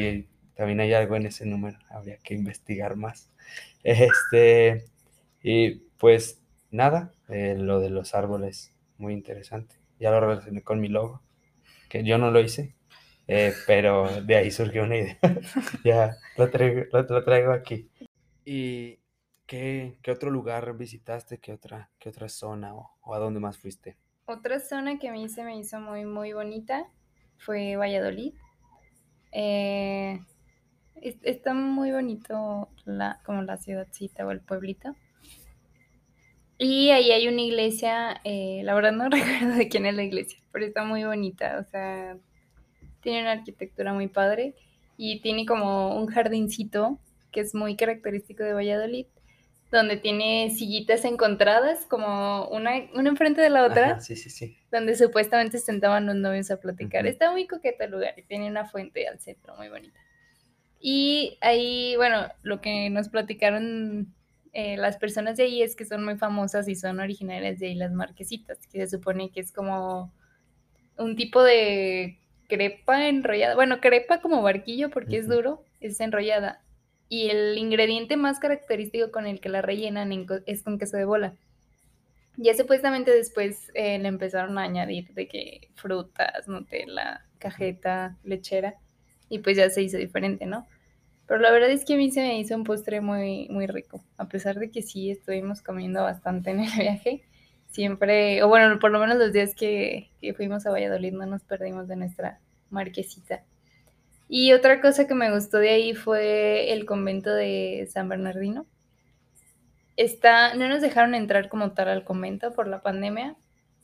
también 0.54 0.80
hay 0.80 0.92
algo 0.92 1.16
en 1.16 1.26
ese 1.26 1.46
número, 1.46 1.78
habría 1.90 2.18
que 2.18 2.34
investigar 2.34 2.96
más. 2.96 3.30
Este, 3.84 4.86
y 5.42 5.74
pues 5.98 6.40
nada, 6.70 7.12
eh, 7.28 7.54
lo 7.58 7.80
de 7.80 7.90
los 7.90 8.14
árboles, 8.14 8.74
muy 8.96 9.12
interesante. 9.12 9.76
Ya 10.00 10.10
lo 10.10 10.20
relacioné 10.20 10.62
con 10.62 10.80
mi 10.80 10.88
logo, 10.88 11.20
que 11.90 12.02
yo 12.02 12.16
no 12.16 12.30
lo 12.30 12.40
hice, 12.40 12.74
eh, 13.28 13.52
pero 13.66 14.22
de 14.22 14.36
ahí 14.36 14.50
surgió 14.50 14.84
una 14.84 14.96
idea. 14.96 15.18
ya 15.84 16.16
lo 16.38 16.48
traigo, 16.50 16.84
lo, 16.92 17.02
lo 17.02 17.24
traigo 17.24 17.52
aquí. 17.52 17.90
¿Y 18.44 19.00
qué, 19.46 19.98
qué 20.02 20.10
otro 20.10 20.30
lugar 20.30 20.76
visitaste? 20.76 21.38
¿Qué 21.40 21.52
otra, 21.52 21.90
qué 21.98 22.08
otra 22.08 22.28
zona 22.28 22.74
o, 22.74 23.14
a 23.14 23.18
dónde 23.18 23.40
más 23.40 23.58
fuiste? 23.58 23.98
Otra 24.26 24.60
zona 24.60 24.98
que 24.98 25.08
a 25.08 25.12
mí 25.12 25.28
se 25.30 25.44
me 25.44 25.56
hizo 25.58 25.80
muy, 25.80 26.04
muy 26.04 26.32
bonita 26.34 26.86
fue 27.38 27.76
Valladolid. 27.76 28.34
Eh, 29.32 30.20
es- 30.96 31.18
está 31.22 31.54
muy 31.54 31.92
bonito 31.92 32.70
la, 32.86 33.20
como 33.26 33.42
la 33.42 33.58
ciudadcita 33.58 34.26
o 34.26 34.32
el 34.32 34.40
pueblito. 34.40 34.96
Y 36.58 36.90
ahí 36.90 37.10
hay 37.10 37.26
una 37.28 37.42
iglesia, 37.42 38.20
eh, 38.24 38.62
la 38.64 38.74
verdad 38.74 38.92
no 38.92 39.08
recuerdo 39.10 39.56
de 39.56 39.68
quién 39.68 39.86
es 39.86 39.94
la 39.94 40.04
iglesia, 40.04 40.38
pero 40.52 40.64
está 40.64 40.84
muy 40.84 41.04
bonita, 41.04 41.58
o 41.60 41.64
sea, 41.70 42.16
tiene 43.02 43.22
una 43.22 43.32
arquitectura 43.32 43.94
muy 43.94 44.08
padre 44.08 44.54
y 44.98 45.20
tiene 45.22 45.46
como 45.46 45.96
un 45.98 46.06
jardincito 46.08 47.00
que 47.34 47.40
es 47.40 47.54
muy 47.54 47.76
característico 47.76 48.44
de 48.44 48.52
Valladolid, 48.52 49.06
donde 49.72 49.96
tiene 49.96 50.50
sillitas 50.56 51.04
encontradas, 51.04 51.84
como 51.86 52.46
una, 52.48 52.70
una 52.94 53.08
enfrente 53.08 53.40
de 53.40 53.50
la 53.50 53.64
otra 53.64 53.90
Ajá, 53.92 54.00
sí, 54.00 54.14
sí, 54.14 54.30
sí. 54.30 54.56
donde 54.70 54.94
supuestamente 54.94 55.58
se 55.58 55.66
sentaban 55.66 56.06
los 56.06 56.14
novios 56.14 56.52
a 56.52 56.60
platicar. 56.60 57.06
Está 57.08 57.32
muy 57.32 57.48
coqueto 57.48 57.82
el 57.82 57.90
lugar 57.90 58.14
y 58.16 58.22
tiene 58.22 58.48
una 58.48 58.66
fuente 58.66 59.08
al 59.08 59.18
centro 59.18 59.56
muy 59.56 59.68
bonita. 59.68 59.98
Y 60.78 61.38
ahí, 61.40 61.94
bueno, 61.96 62.28
lo 62.42 62.60
que 62.60 62.88
nos 62.90 63.08
platicaron 63.08 64.14
eh, 64.52 64.76
las 64.76 64.96
personas 64.98 65.36
de 65.36 65.44
ahí 65.44 65.62
es 65.62 65.74
que 65.74 65.84
son 65.84 66.04
muy 66.04 66.16
famosas 66.16 66.68
y 66.68 66.76
son 66.76 67.00
originarias 67.00 67.58
de 67.58 67.66
ahí 67.66 67.74
las 67.74 67.90
marquesitas, 67.90 68.58
que 68.68 68.86
se 68.86 68.96
supone 68.96 69.32
que 69.32 69.40
es 69.40 69.50
como 69.50 70.14
un 70.96 71.16
tipo 71.16 71.42
de 71.42 72.20
crepa 72.48 73.08
enrollada. 73.08 73.56
Bueno, 73.56 73.80
crepa 73.80 74.20
como 74.20 74.42
barquillo 74.42 74.90
porque 74.90 75.18
es 75.18 75.26
duro, 75.26 75.64
es 75.80 75.98
enrollada. 76.00 76.63
Y 77.14 77.30
el 77.30 77.56
ingrediente 77.58 78.16
más 78.16 78.40
característico 78.40 79.12
con 79.12 79.28
el 79.28 79.38
que 79.40 79.48
la 79.48 79.62
rellenan 79.62 80.10
es 80.46 80.64
con 80.64 80.80
queso 80.80 80.96
de 80.96 81.04
bola. 81.04 81.36
Ya 82.36 82.54
supuestamente 82.54 83.12
después 83.12 83.70
eh, 83.74 84.00
le 84.00 84.08
empezaron 84.08 84.58
a 84.58 84.62
añadir 84.62 85.14
de 85.14 85.28
que 85.28 85.68
frutas, 85.76 86.48
Nutella, 86.48 87.24
cajeta, 87.38 88.16
lechera, 88.24 88.74
y 89.28 89.38
pues 89.38 89.56
ya 89.56 89.70
se 89.70 89.82
hizo 89.82 89.96
diferente, 89.96 90.44
¿no? 90.44 90.66
Pero 91.28 91.38
la 91.38 91.52
verdad 91.52 91.70
es 91.70 91.84
que 91.84 91.94
a 91.94 91.98
mí 91.98 92.10
se 92.10 92.20
me 92.20 92.40
hizo 92.40 92.56
un 92.56 92.64
postre 92.64 93.00
muy, 93.00 93.46
muy 93.48 93.68
rico, 93.68 94.04
a 94.16 94.26
pesar 94.26 94.58
de 94.58 94.72
que 94.72 94.82
sí 94.82 95.12
estuvimos 95.12 95.62
comiendo 95.62 96.02
bastante 96.02 96.50
en 96.50 96.64
el 96.64 96.70
viaje. 96.76 97.22
Siempre, 97.70 98.42
o 98.42 98.48
bueno, 98.48 98.80
por 98.80 98.90
lo 98.90 98.98
menos 98.98 99.18
los 99.18 99.32
días 99.32 99.54
que, 99.54 100.10
que 100.20 100.34
fuimos 100.34 100.66
a 100.66 100.72
Valladolid 100.72 101.12
no 101.12 101.26
nos 101.26 101.44
perdimos 101.44 101.86
de 101.86 101.94
nuestra 101.94 102.40
marquesita. 102.70 103.44
Y 104.28 104.52
otra 104.52 104.80
cosa 104.80 105.06
que 105.06 105.14
me 105.14 105.32
gustó 105.32 105.58
de 105.58 105.70
ahí 105.70 105.94
fue 105.94 106.72
el 106.72 106.86
convento 106.86 107.34
de 107.34 107.88
San 107.92 108.08
Bernardino. 108.08 108.66
Está, 109.96 110.54
no 110.54 110.68
nos 110.68 110.82
dejaron 110.82 111.14
entrar 111.14 111.48
como 111.48 111.72
tal 111.72 111.88
al 111.88 112.04
convento 112.04 112.52
por 112.52 112.66
la 112.66 112.82
pandemia, 112.82 113.36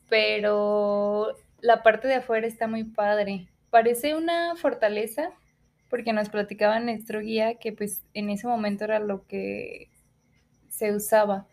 pero 0.09 1.37
la 1.61 1.83
parte 1.83 2.09
de 2.09 2.15
afuera 2.15 2.47
está 2.47 2.67
muy 2.67 2.85
padre. 2.85 3.49
Parece 3.71 4.17
una 4.17 4.57
fortaleza, 4.57 5.31
porque 5.89 6.13
nos 6.13 6.29
platicaba 6.29 6.81
nuestro 6.81 7.21
guía 7.21 7.57
que 7.57 7.73
pues 7.73 8.03
en 8.15 8.31
ese 8.31 8.47
momento 8.47 8.85
era 8.85 8.99
lo 8.99 9.27
que 9.27 9.91
se 10.69 10.95
usaba, 10.95 11.47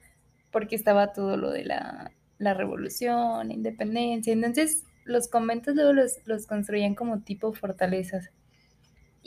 porque 0.51 0.75
estaba 0.75 1.11
todo 1.11 1.37
lo 1.37 1.51
de 1.51 1.65
la, 1.65 2.11
la 2.37 2.53
revolución, 2.53 3.51
independencia. 3.51 4.33
Entonces 4.33 4.85
los 5.03 5.27
conventos 5.27 5.75
luego 5.75 5.93
los, 5.93 6.17
los 6.25 6.47
construían 6.47 6.95
como 6.95 7.21
tipo 7.21 7.53
fortalezas. 7.53 8.29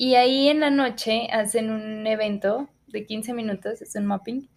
Y 0.03 0.15
ahí 0.15 0.49
en 0.49 0.61
la 0.61 0.71
noche 0.71 1.29
hacen 1.31 1.71
un 1.71 2.07
evento 2.07 2.71
de 2.87 3.05
15 3.05 3.35
minutos, 3.35 3.83
es 3.83 3.95
un 3.97 4.07
mapping, 4.07 4.49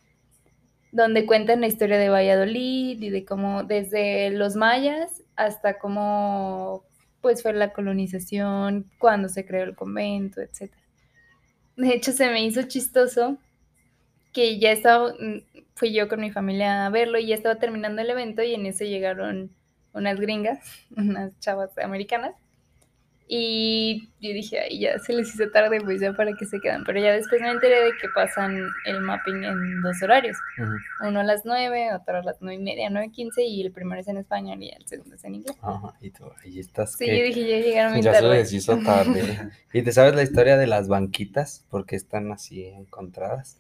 donde 0.94 1.26
cuentan 1.26 1.60
la 1.60 1.68
historia 1.68 1.98
de 1.98 2.08
Valladolid 2.08 3.02
y 3.02 3.10
de 3.10 3.26
cómo 3.26 3.64
desde 3.64 4.30
los 4.30 4.56
mayas 4.56 5.22
hasta 5.36 5.80
cómo 5.80 6.86
pues 7.20 7.44
fue 7.44 7.52
la 7.52 7.74
colonización, 7.74 8.90
cuándo 8.98 9.28
se 9.28 9.46
creó 9.46 9.66
el 9.66 9.76
convento, 9.76 10.40
etc. 10.40 10.72
De 11.76 11.94
hecho, 11.94 12.14
se 12.14 12.30
me 12.30 12.46
hizo 12.46 12.62
chistoso 12.62 13.38
que 14.32 14.60
ya 14.60 14.72
estaba, 14.72 15.10
mm, 15.12 15.40
fui 15.76 15.94
yo 15.94 16.08
con 16.08 16.22
mi 16.22 16.32
familia 16.32 16.86
a 16.86 16.90
verlo 16.90 17.20
y 17.20 17.28
ya 17.28 17.36
estaba 17.36 17.60
terminando 17.60 18.02
el 18.02 18.10
evento 18.10 18.44
y 18.44 18.54
en 18.54 18.66
eso 18.66 18.86
llegaron 18.86 19.52
unas 19.92 20.18
gringas, 20.22 20.60
unas 20.96 21.38
chavas 21.42 21.78
americanas. 21.80 22.34
Y 23.28 24.10
yo 24.20 24.34
dije, 24.34 24.60
ay, 24.60 24.80
ya 24.80 25.00
se 25.00 25.14
les 25.14 25.34
hizo 25.34 25.50
tarde, 25.50 25.80
pues 25.82 26.02
ya 26.02 26.14
para 26.14 26.34
que 26.34 26.46
se 26.46 26.60
quedan. 26.60 26.84
Pero 26.84 27.00
ya 27.00 27.14
después 27.14 27.42
me 27.42 27.50
enteré 27.52 27.86
de 27.86 27.92
que 28.02 28.08
pasan 28.14 28.58
el 28.86 29.02
mapping 29.02 29.44
en 29.44 29.82
dos 29.82 30.02
horarios. 30.04 30.38
Uno 31.08 31.22
a 31.22 31.24
las 31.24 31.44
9, 31.46 31.94
otro 31.96 32.18
a 32.18 32.22
las 32.24 32.38
9 32.42 32.56
y 32.60 32.64
media, 32.64 32.90
9.15 32.90 33.32
y 33.48 33.62
el 33.66 33.72
primero 33.72 34.02
es 34.02 34.08
en 34.08 34.18
español 34.18 34.62
y 34.62 34.70
el 34.70 34.86
segundo 34.88 35.16
es 35.16 35.24
en 35.24 35.36
inglés. 35.36 35.56
Ajá, 35.62 35.94
y 36.02 36.12
tú 36.12 36.26
ahí 36.44 36.60
estás. 36.60 36.94
Sí, 36.98 37.06
que- 37.06 37.18
yo 37.18 37.24
dije, 37.26 37.42
ya 37.48 37.58
llegaron 37.66 37.94
muy 37.94 38.02
Ya 38.04 38.14
se 38.14 38.22
tarde. 38.22 38.36
les 38.38 38.54
hizo 38.54 38.78
tarde. 38.80 39.52
¿Y 39.74 39.82
te 39.82 39.92
sabes 39.94 40.16
la 40.16 40.24
historia 40.24 40.58
de 40.58 40.68
las 40.68 40.88
banquitas? 40.88 41.66
Porque 41.70 41.96
están 41.96 42.32
así 42.32 42.66
encontradas. 42.66 43.58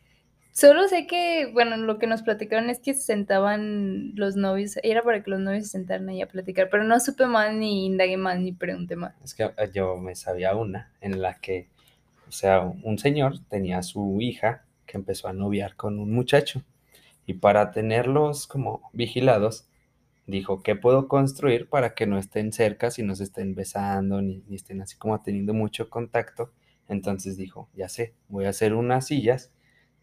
Solo 0.53 0.87
sé 0.87 1.07
que, 1.07 1.49
bueno, 1.51 1.77
lo 1.77 1.97
que 1.97 2.05
nos 2.05 2.21
platicaron 2.21 2.69
es 2.69 2.77
que 2.77 2.93
se 2.93 3.01
sentaban 3.01 4.13
los 4.13 4.35
novios, 4.35 4.77
era 4.83 5.01
para 5.01 5.23
que 5.23 5.31
los 5.31 5.39
novios 5.39 5.63
se 5.63 5.71
sentaran 5.71 6.07
ahí 6.09 6.21
a 6.21 6.27
platicar, 6.27 6.69
pero 6.69 6.83
no 6.83 6.99
supe 6.99 7.25
más, 7.25 7.51
ni 7.55 7.87
indagué 7.87 8.17
más, 8.17 8.39
ni 8.39 8.51
pregunté 8.51 8.95
más. 8.95 9.15
Es 9.23 9.33
que 9.33 9.45
eh, 9.45 9.71
yo 9.73 9.97
me 9.97 10.13
sabía 10.13 10.55
una 10.55 10.93
en 11.01 11.23
la 11.23 11.39
que, 11.39 11.69
o 12.27 12.31
sea, 12.31 12.61
un 12.61 12.99
señor 12.99 13.39
tenía 13.49 13.81
su 13.81 14.21
hija 14.21 14.63
que 14.85 14.97
empezó 14.97 15.27
a 15.27 15.33
noviar 15.33 15.75
con 15.75 15.97
un 15.97 16.13
muchacho. 16.13 16.61
Y 17.25 17.33
para 17.33 17.71
tenerlos 17.71 18.45
como 18.45 18.91
vigilados, 18.93 19.67
dijo, 20.27 20.61
¿qué 20.61 20.75
puedo 20.75 21.07
construir 21.07 21.67
para 21.67 21.95
que 21.95 22.05
no 22.05 22.19
estén 22.19 22.53
cerca, 22.53 22.91
si 22.91 23.01
no 23.01 23.15
se 23.15 23.23
estén 23.23 23.55
besando, 23.55 24.21
ni 24.21 24.43
estén 24.51 24.83
así 24.83 24.97
como 24.97 25.19
teniendo 25.19 25.55
mucho 25.55 25.89
contacto? 25.89 26.51
Entonces 26.87 27.37
dijo, 27.37 27.69
ya 27.73 27.89
sé, 27.89 28.13
voy 28.27 28.45
a 28.45 28.49
hacer 28.49 28.75
unas 28.75 29.07
sillas 29.07 29.52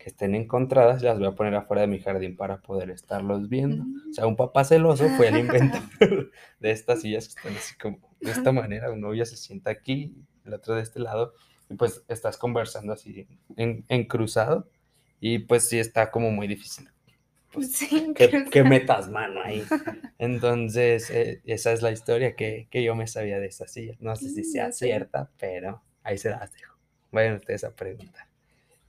que 0.01 0.09
estén 0.09 0.35
encontradas 0.35 1.03
las 1.03 1.19
voy 1.19 1.29
a 1.29 1.33
poner 1.33 1.55
afuera 1.55 1.83
de 1.83 1.87
mi 1.89 2.01
jardín 2.01 2.35
para 2.35 2.63
poder 2.63 2.91
estarlos 2.91 3.51
viendo. 3.51 3.85
O 4.11 4.15
sea, 4.15 4.27
un 4.27 4.35
papá 4.35 4.65
celoso 4.65 5.07
fue 5.11 5.29
el 5.29 5.37
inventor 5.37 5.83
de 6.59 6.71
estas 6.71 7.03
sillas 7.03 7.29
que 7.29 7.35
están 7.39 7.55
así 7.55 7.77
como 7.77 7.99
de 8.19 8.31
esta 8.31 8.51
manera. 8.51 8.91
Un 8.91 9.03
novio 9.03 9.27
se 9.27 9.37
sienta 9.37 9.71
aquí, 9.71 10.17
el 10.47 10.55
otro 10.55 10.75
de 10.75 10.83
este 10.83 11.01
lado, 11.01 11.35
y 11.69 11.75
pues 11.75 12.03
estás 12.09 12.39
conversando 12.39 12.95
así 12.95 13.29
en, 13.57 13.85
en 13.89 14.05
cruzado. 14.07 14.69
Y 15.21 15.41
pues 15.41 15.69
sí 15.69 15.79
está 15.79 16.11
como 16.11 16.31
muy 16.31 16.49
difícil 16.49 16.89
pues, 17.53 17.73
Sí, 17.73 18.15
que, 18.15 18.47
que 18.51 18.65
metas 18.65 19.11
mano 19.11 19.43
ahí. 19.43 19.63
Entonces, 20.19 21.11
eh, 21.11 21.43
esa 21.45 21.73
es 21.73 21.83
la 21.83 21.93
historia 21.93 22.35
que, 22.35 22.69
que 22.71 22.83
yo 22.83 22.95
me 22.95 23.07
sabía 23.07 23.39
de 23.39 23.49
esa 23.49 23.69
silla. 23.69 23.97
No 24.01 24.17
sé 24.17 24.31
si 24.31 24.45
sea 24.45 24.69
Mm, 24.69 24.73
cierta, 24.73 25.31
pero 25.39 25.83
ahí 26.03 26.17
se 26.17 26.31
las 26.31 26.51
dejo. 26.53 26.75
Vayan 27.13 27.35
ustedes 27.35 27.65
a 27.65 27.75
preguntar. 27.75 28.29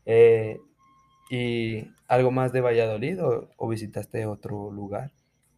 Eh, 0.06 0.58
¿Y 1.32 1.88
algo 2.08 2.30
más 2.30 2.54
de 2.54 2.62
Valladolid 2.62 3.24
o, 3.24 3.50
o 3.58 3.68
visitaste 3.68 4.28
otro 4.28 4.70
lugar? 4.70 5.12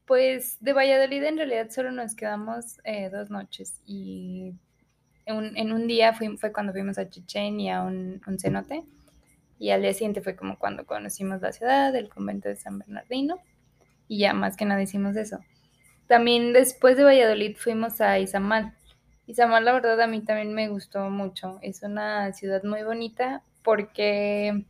Pues 0.05 0.57
de 0.59 0.73
Valladolid 0.73 1.23
en 1.23 1.37
realidad 1.37 1.69
solo 1.69 1.91
nos 1.91 2.13
quedamos 2.15 2.79
eh, 2.83 3.09
dos 3.09 3.29
noches 3.29 3.81
y 3.85 4.53
en 5.25 5.35
un, 5.37 5.57
en 5.57 5.71
un 5.73 5.87
día 5.87 6.13
fui- 6.13 6.37
fue 6.37 6.51
cuando 6.53 6.73
fuimos 6.73 6.97
a 6.97 7.09
Chichén 7.09 7.59
y 7.59 7.71
a 7.71 7.83
un, 7.83 8.21
un 8.27 8.39
cenote 8.39 8.83
y 9.59 9.71
al 9.71 9.81
día 9.81 9.93
siguiente 9.93 10.21
fue 10.21 10.35
como 10.35 10.59
cuando 10.59 10.85
conocimos 10.85 11.41
la 11.41 11.53
ciudad, 11.53 11.95
el 11.95 12.09
convento 12.09 12.49
de 12.49 12.57
San 12.57 12.79
Bernardino 12.79 13.39
y 14.07 14.19
ya 14.19 14.33
más 14.33 14.57
que 14.57 14.65
nada 14.65 14.81
hicimos 14.83 15.15
eso. 15.17 15.39
También 16.07 16.53
después 16.53 16.97
de 16.97 17.03
Valladolid 17.03 17.57
fuimos 17.57 18.01
a 18.01 18.19
Izamal. 18.19 18.73
Izamal 19.27 19.65
la 19.65 19.73
verdad 19.73 20.01
a 20.01 20.07
mí 20.07 20.21
también 20.21 20.53
me 20.53 20.69
gustó 20.69 21.09
mucho. 21.09 21.59
Es 21.61 21.83
una 21.83 22.33
ciudad 22.33 22.63
muy 22.63 22.83
bonita 22.83 23.43
porque 23.63 24.65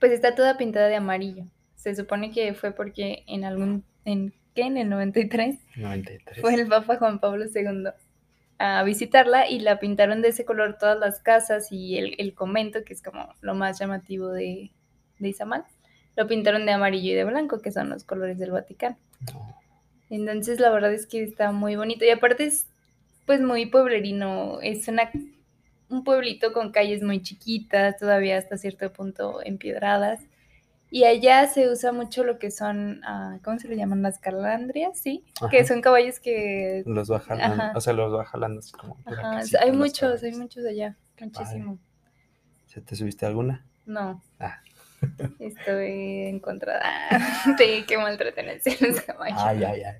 pues 0.00 0.12
está 0.12 0.34
toda 0.34 0.56
pintada 0.56 0.88
de 0.88 0.96
amarillo. 0.96 1.44
Se 1.74 1.94
supone 1.94 2.30
que 2.30 2.54
fue 2.54 2.72
porque 2.72 3.24
en 3.26 3.44
algún, 3.44 3.84
en 4.04 4.34
¿qué? 4.54 4.62
En 4.62 4.76
el 4.76 4.88
93 4.88 5.58
93. 5.76 6.40
fue 6.40 6.54
el 6.54 6.66
Papa 6.66 6.96
Juan 6.96 7.20
Pablo 7.20 7.44
II 7.44 7.90
a 8.58 8.82
visitarla 8.84 9.48
y 9.48 9.60
la 9.60 9.78
pintaron 9.78 10.22
de 10.22 10.28
ese 10.28 10.44
color 10.44 10.78
todas 10.78 10.98
las 10.98 11.20
casas 11.20 11.70
y 11.70 11.98
el, 11.98 12.14
el 12.18 12.34
convento, 12.34 12.84
que 12.84 12.94
es 12.94 13.02
como 13.02 13.34
lo 13.40 13.54
más 13.54 13.78
llamativo 13.78 14.28
de, 14.30 14.72
de 15.18 15.28
Izamal, 15.28 15.64
lo 16.16 16.26
pintaron 16.26 16.64
de 16.64 16.72
amarillo 16.72 17.12
y 17.12 17.14
de 17.14 17.24
blanco, 17.24 17.60
que 17.60 17.70
son 17.70 17.90
los 17.90 18.04
colores 18.04 18.38
del 18.38 18.52
Vaticano. 18.52 18.96
No. 19.32 19.56
Entonces 20.08 20.60
la 20.60 20.70
verdad 20.70 20.92
es 20.92 21.06
que 21.06 21.22
está 21.22 21.52
muy 21.52 21.76
bonito 21.76 22.04
y 22.04 22.10
aparte 22.10 22.44
es 22.44 22.66
pues 23.26 23.40
muy 23.40 23.66
pueblerino, 23.66 24.60
es 24.62 24.86
una, 24.88 25.10
un 25.88 26.04
pueblito 26.04 26.52
con 26.52 26.72
calles 26.72 27.02
muy 27.02 27.22
chiquitas, 27.22 27.96
todavía 27.96 28.38
hasta 28.38 28.56
cierto 28.58 28.92
punto 28.92 29.40
empedradas. 29.44 30.20
Y 30.88 31.04
allá 31.04 31.46
se 31.48 31.68
usa 31.68 31.90
mucho 31.92 32.22
lo 32.22 32.38
que 32.38 32.50
son, 32.50 33.00
ah, 33.04 33.38
¿cómo 33.42 33.58
se 33.58 33.68
le 33.68 33.76
llaman? 33.76 34.02
Las 34.02 34.18
calandrias, 34.20 34.98
¿sí? 34.98 35.24
Que 35.50 35.58
Ajá. 35.58 35.66
son 35.66 35.80
caballos 35.80 36.20
que... 36.20 36.84
Los 36.86 37.10
Ajá. 37.10 37.72
o 37.74 37.80
sea, 37.80 37.92
los 37.92 38.12
así 38.58 38.72
como 38.72 38.96
Ajá, 39.04 39.38
acá, 39.38 39.42
hay 39.60 39.72
muchos, 39.72 40.22
hay 40.22 40.32
muchos 40.32 40.64
allá, 40.64 40.96
Qué 41.16 41.24
muchísimo. 41.24 41.78
¿Se 42.66 42.80
te 42.80 42.94
subiste 42.94 43.26
alguna? 43.26 43.64
No, 43.84 44.22
Ah. 44.38 44.60
estoy 45.40 46.26
encontrada 46.28 46.82
de 47.58 47.84
que 47.84 47.98
maltratan 47.98 48.48
a 48.48 48.52
los 48.54 49.00
caballos. 49.02 49.38
Ay, 49.40 49.64
ay, 49.64 49.82
ay. 49.82 49.96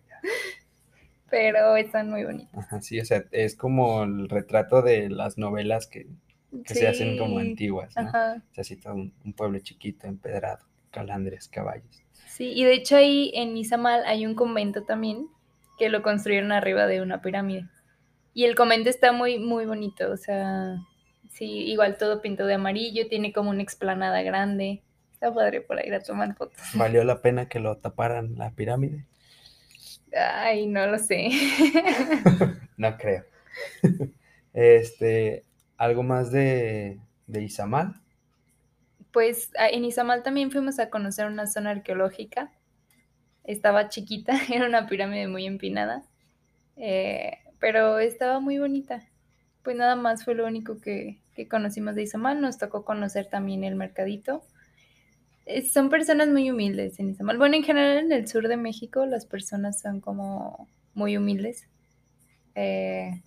Pero 1.30 1.76
están 1.76 2.10
muy 2.10 2.24
bonitos. 2.24 2.56
Ajá, 2.56 2.80
sí, 2.80 3.00
o 3.00 3.04
sea, 3.04 3.24
es 3.32 3.56
como 3.56 4.04
el 4.04 4.28
retrato 4.28 4.82
de 4.82 5.10
las 5.10 5.38
novelas 5.38 5.86
que, 5.86 6.06
que 6.64 6.74
se 6.74 6.86
hacen 6.86 7.18
como 7.18 7.40
Sí, 7.40 7.48
antiguas, 7.50 7.98
¿no? 7.98 8.08
Ajá. 8.08 8.42
O 8.50 8.54
sea, 8.54 8.62
así 8.62 8.76
todo 8.76 8.94
un, 8.94 9.12
un 9.24 9.32
pueblo 9.32 9.58
chiquito, 9.58 10.06
empedrado, 10.06 10.64
calandres, 10.90 11.48
caballos. 11.48 12.02
Sí, 12.28 12.52
y 12.54 12.64
de 12.64 12.74
hecho 12.74 12.96
ahí 12.96 13.32
en 13.34 13.56
Izamal 13.56 14.04
hay 14.06 14.26
un 14.26 14.34
convento 14.34 14.84
también 14.84 15.28
que 15.78 15.88
lo 15.88 16.02
construyeron 16.02 16.52
arriba 16.52 16.86
de 16.86 17.02
una 17.02 17.20
pirámide. 17.22 17.66
Y 18.34 18.44
el 18.44 18.54
convento 18.54 18.90
está 18.90 19.12
muy, 19.12 19.38
muy 19.38 19.64
bonito, 19.66 20.10
o 20.12 20.16
sea, 20.16 20.76
sí, 21.30 21.46
igual 21.70 21.96
todo 21.98 22.20
pintado 22.20 22.48
de 22.48 22.54
amarillo, 22.54 23.08
tiene 23.08 23.32
como 23.32 23.50
una 23.50 23.62
explanada 23.62 24.22
grande. 24.22 24.82
Está 25.12 25.32
padre 25.32 25.62
por 25.62 25.82
ir 25.84 25.94
a 25.94 26.00
tomar 26.02 26.34
fotos. 26.36 26.60
¿Valió 26.74 27.02
la 27.04 27.22
pena 27.22 27.48
que 27.48 27.58
lo 27.58 27.78
taparan 27.78 28.36
la 28.36 28.50
pirámide? 28.52 29.06
Ay, 30.16 30.66
no 30.66 30.87
lo 30.87 30.98
sé. 30.98 31.29
No 32.76 32.96
creo. 32.98 33.24
Este, 34.52 35.44
algo 35.76 36.02
más 36.02 36.31
de, 36.33 36.98
de 37.26 37.42
Izamal. 37.42 37.94
Pues 39.12 39.50
a- 39.59 39.68
en 39.68 39.85
Izamal 39.85 40.22
también 40.22 40.50
fuimos 40.50 40.79
a 40.79 40.90
conocer 40.90 41.26
una 41.26 41.46
zona 41.46 41.70
arqueológica. 41.70 42.52
Estaba 43.44 43.88
chiquita, 43.88 44.35
era 44.52 44.66
una 44.66 44.87
pirámide 44.88 45.29
muy 45.29 45.46
empinada, 45.46 46.05
eh, 46.76 47.38
pero 47.61 47.98
estaba 48.00 48.40
muy 48.40 48.59
bonita. 48.59 49.02
Pues 49.62 49.76
nada 49.76 49.96
más 49.96 50.24
fue 50.24 50.35
lo 50.35 50.46
único 50.46 50.81
que, 50.81 51.20
que 51.35 51.48
conocimos 51.48 51.94
de 51.96 52.05
Izamal. 52.05 52.40
Nos 52.40 52.59
tocó 52.59 52.85
conocer 52.85 53.29
también 53.29 53.64
el 53.64 53.76
mercadito. 53.76 54.44
Eh, 55.46 55.62
son 55.68 55.88
personas 55.88 56.28
muy 56.28 56.50
humildes 56.50 56.98
en 56.98 57.11
Izamal. 57.11 57.38
Bueno, 57.38 57.56
en 57.56 57.62
general 57.62 57.98
en 57.98 58.12
el 58.12 58.28
sur 58.28 58.48
de 58.48 58.56
México 58.56 59.06
las 59.06 59.26
personas 59.26 59.80
son 59.80 60.00
como 60.00 60.68
muy 60.94 61.16
humildes. 61.16 61.68
Eh, 62.54 63.22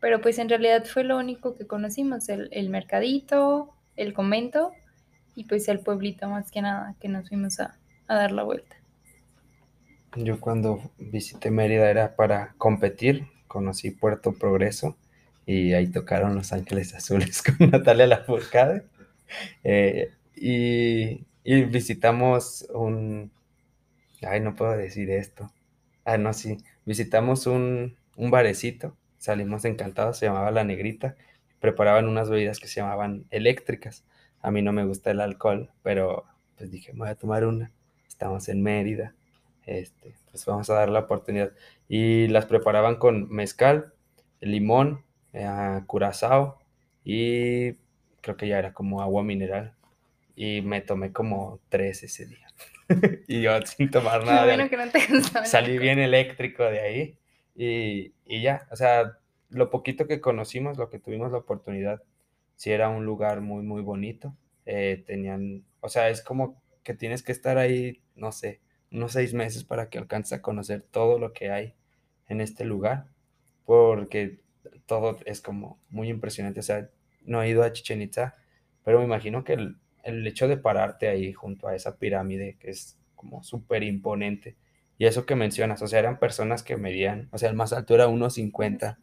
pero 0.00 0.20
pues 0.20 0.38
en 0.38 0.48
realidad 0.48 0.84
fue 0.84 1.04
lo 1.04 1.18
único 1.18 1.56
que 1.56 1.66
conocimos, 1.66 2.28
el, 2.28 2.48
el 2.52 2.70
mercadito, 2.70 3.74
el 3.96 4.12
convento 4.14 4.72
y 5.34 5.44
pues 5.44 5.68
el 5.68 5.80
pueblito 5.80 6.28
más 6.28 6.50
que 6.50 6.62
nada 6.62 6.94
que 7.00 7.08
nos 7.08 7.28
fuimos 7.28 7.58
a, 7.60 7.78
a 8.06 8.14
dar 8.14 8.32
la 8.32 8.42
vuelta. 8.42 8.76
Yo 10.16 10.40
cuando 10.40 10.90
visité 10.98 11.50
Mérida 11.50 11.90
era 11.90 12.16
para 12.16 12.54
competir, 12.58 13.26
conocí 13.46 13.90
Puerto 13.90 14.32
Progreso 14.32 14.96
y 15.46 15.74
ahí 15.74 15.86
tocaron 15.86 16.34
Los 16.34 16.52
Ángeles 16.52 16.94
Azules 16.94 17.42
con 17.58 17.70
Natalia 17.70 18.06
Lafourcade. 18.06 18.84
Eh, 19.64 20.12
y, 20.34 21.24
y 21.48 21.64
visitamos 21.64 22.68
un... 22.74 23.32
Ay, 24.22 24.40
no 24.40 24.54
puedo 24.54 24.76
decir 24.76 25.10
esto. 25.10 25.50
Ah, 26.04 26.18
no, 26.18 26.34
sí. 26.34 26.58
Visitamos 26.84 27.46
un, 27.46 27.96
un 28.16 28.30
barecito, 28.30 28.96
salimos 29.18 29.64
encantados, 29.64 30.18
se 30.18 30.26
llamaba 30.26 30.50
La 30.50 30.64
Negrita. 30.64 31.16
Preparaban 31.58 32.06
unas 32.06 32.28
bebidas 32.28 32.60
que 32.60 32.68
se 32.68 32.82
llamaban 32.82 33.24
eléctricas. 33.30 34.04
A 34.42 34.50
mí 34.50 34.60
no 34.60 34.74
me 34.74 34.84
gusta 34.84 35.10
el 35.10 35.22
alcohol, 35.22 35.70
pero 35.82 36.26
pues 36.58 36.70
dije, 36.70 36.92
voy 36.94 37.08
a 37.08 37.14
tomar 37.14 37.46
una. 37.46 37.72
Estamos 38.06 38.50
en 38.50 38.62
Mérida, 38.62 39.14
este, 39.64 40.16
pues 40.30 40.44
vamos 40.44 40.68
a 40.68 40.74
dar 40.74 40.90
la 40.90 41.00
oportunidad. 41.00 41.52
Y 41.88 42.28
las 42.28 42.44
preparaban 42.46 42.96
con 42.96 43.30
mezcal, 43.30 43.94
limón, 44.42 45.02
eh, 45.32 45.82
curazao 45.86 46.58
y 47.04 47.72
creo 48.20 48.36
que 48.36 48.48
ya 48.48 48.58
era 48.58 48.74
como 48.74 49.00
agua 49.00 49.22
mineral. 49.24 49.74
Y 50.40 50.62
me 50.62 50.80
tomé 50.82 51.12
como 51.12 51.58
tres 51.68 52.04
ese 52.04 52.26
día. 52.26 52.46
y 53.26 53.42
yo 53.42 53.60
sin 53.62 53.90
tomar 53.90 54.24
nada. 54.24 54.46
De 54.46 54.54
bueno 54.54 54.70
que 54.70 54.76
no 54.76 54.88
te 54.88 55.44
Salí 55.44 55.78
bien 55.78 55.98
eléctrico 55.98 56.62
de 56.62 56.80
ahí 56.80 57.18
y, 57.56 58.14
y 58.24 58.40
ya, 58.40 58.68
o 58.70 58.76
sea, 58.76 59.18
lo 59.50 59.68
poquito 59.68 60.06
que 60.06 60.20
conocimos, 60.20 60.78
lo 60.78 60.90
que 60.90 61.00
tuvimos 61.00 61.32
la 61.32 61.38
oportunidad, 61.38 62.04
sí 62.54 62.70
era 62.70 62.88
un 62.88 63.04
lugar 63.04 63.40
muy, 63.40 63.64
muy 63.64 63.82
bonito. 63.82 64.32
eh, 64.64 65.02
tenían, 65.08 65.64
o 65.80 65.88
sea, 65.88 66.08
es 66.08 66.22
como 66.22 66.62
que 66.84 66.94
tienes 66.94 67.24
que 67.24 67.32
estar 67.32 67.58
ahí, 67.58 68.00
no 68.14 68.30
sé, 68.30 68.60
unos 68.92 69.14
seis 69.14 69.34
meses 69.34 69.64
para 69.64 69.88
que 69.90 69.98
alcances 69.98 70.34
a 70.34 70.42
conocer 70.42 70.82
todo 70.82 71.18
lo 71.18 71.32
que 71.32 71.50
hay 71.50 71.74
en 72.28 72.40
este 72.40 72.64
lugar, 72.64 73.08
porque 73.64 74.38
todo 74.86 75.18
es 75.24 75.40
como 75.40 75.80
muy 75.90 76.10
impresionante. 76.10 76.60
O 76.60 76.62
sea, 76.62 76.88
no 77.24 77.42
he 77.42 77.48
ido 77.48 77.64
a 77.64 77.72
Chichen 77.72 78.02
Itza, 78.02 78.36
pero 78.84 79.00
me 79.00 79.04
imagino 79.04 79.42
que 79.42 79.54
el, 79.54 79.76
el 80.02 80.26
hecho 80.26 80.48
de 80.48 80.56
pararte 80.56 81.08
ahí 81.08 81.32
junto 81.32 81.68
a 81.68 81.74
esa 81.74 81.96
pirámide, 81.96 82.56
que 82.58 82.70
es 82.70 82.98
como 83.14 83.42
súper 83.42 83.82
imponente, 83.82 84.56
y 84.96 85.06
eso 85.06 85.26
que 85.26 85.36
mencionas, 85.36 85.80
o 85.82 85.86
sea, 85.86 86.00
eran 86.00 86.18
personas 86.18 86.62
que 86.62 86.76
medían, 86.76 87.28
o 87.30 87.38
sea, 87.38 87.48
el 87.48 87.56
más 87.56 87.72
alto 87.72 87.94
era 87.94 88.08
1,50 88.08 88.98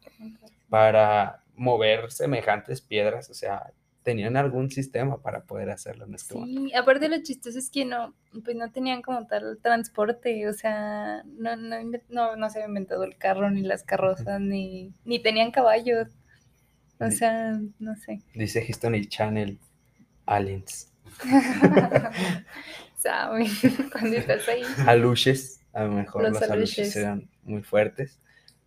para 0.68 1.42
mover 1.54 2.10
semejantes 2.10 2.82
piedras, 2.82 3.30
o 3.30 3.34
sea, 3.34 3.72
tenían 4.02 4.36
algún 4.36 4.70
sistema 4.70 5.20
para 5.20 5.42
poder 5.42 5.68
hacerlo, 5.70 6.06
no 6.06 6.14
estuvo. 6.14 6.44
Sí, 6.44 6.72
aparte 6.74 7.08
lo 7.08 7.20
chistoso 7.22 7.58
es 7.58 7.70
que 7.70 7.84
no, 7.84 8.14
pues 8.44 8.54
no 8.54 8.70
tenían 8.70 9.02
como 9.02 9.26
tal 9.26 9.58
transporte, 9.60 10.46
o 10.48 10.52
sea, 10.52 11.24
no, 11.24 11.56
no, 11.56 11.76
no, 12.08 12.36
no 12.36 12.50
se 12.50 12.58
había 12.58 12.68
inventado 12.68 13.02
el 13.02 13.16
carro, 13.16 13.50
ni 13.50 13.62
las 13.62 13.82
carrozas, 13.82 14.40
ni, 14.40 14.92
ni 15.04 15.18
tenían 15.18 15.50
caballos. 15.50 16.08
O 17.00 17.10
sea, 17.10 17.58
no 17.78 17.96
sé. 17.96 18.20
Dice 18.32 18.64
History 18.66 19.06
Channel, 19.06 19.58
aliens. 20.26 20.92
¿Saben? 22.96 23.48
Cuando 23.92 24.16
estás 24.16 24.48
ahí. 24.48 24.62
Aluches, 24.86 25.60
a 25.72 25.84
lo 25.84 25.92
mejor 25.92 26.22
Los 26.22 26.32
los, 26.32 26.42
aluches 26.42 26.78
aluches. 26.78 26.96
eran 26.96 27.30
muy 27.44 27.62
fuertes, 27.62 28.20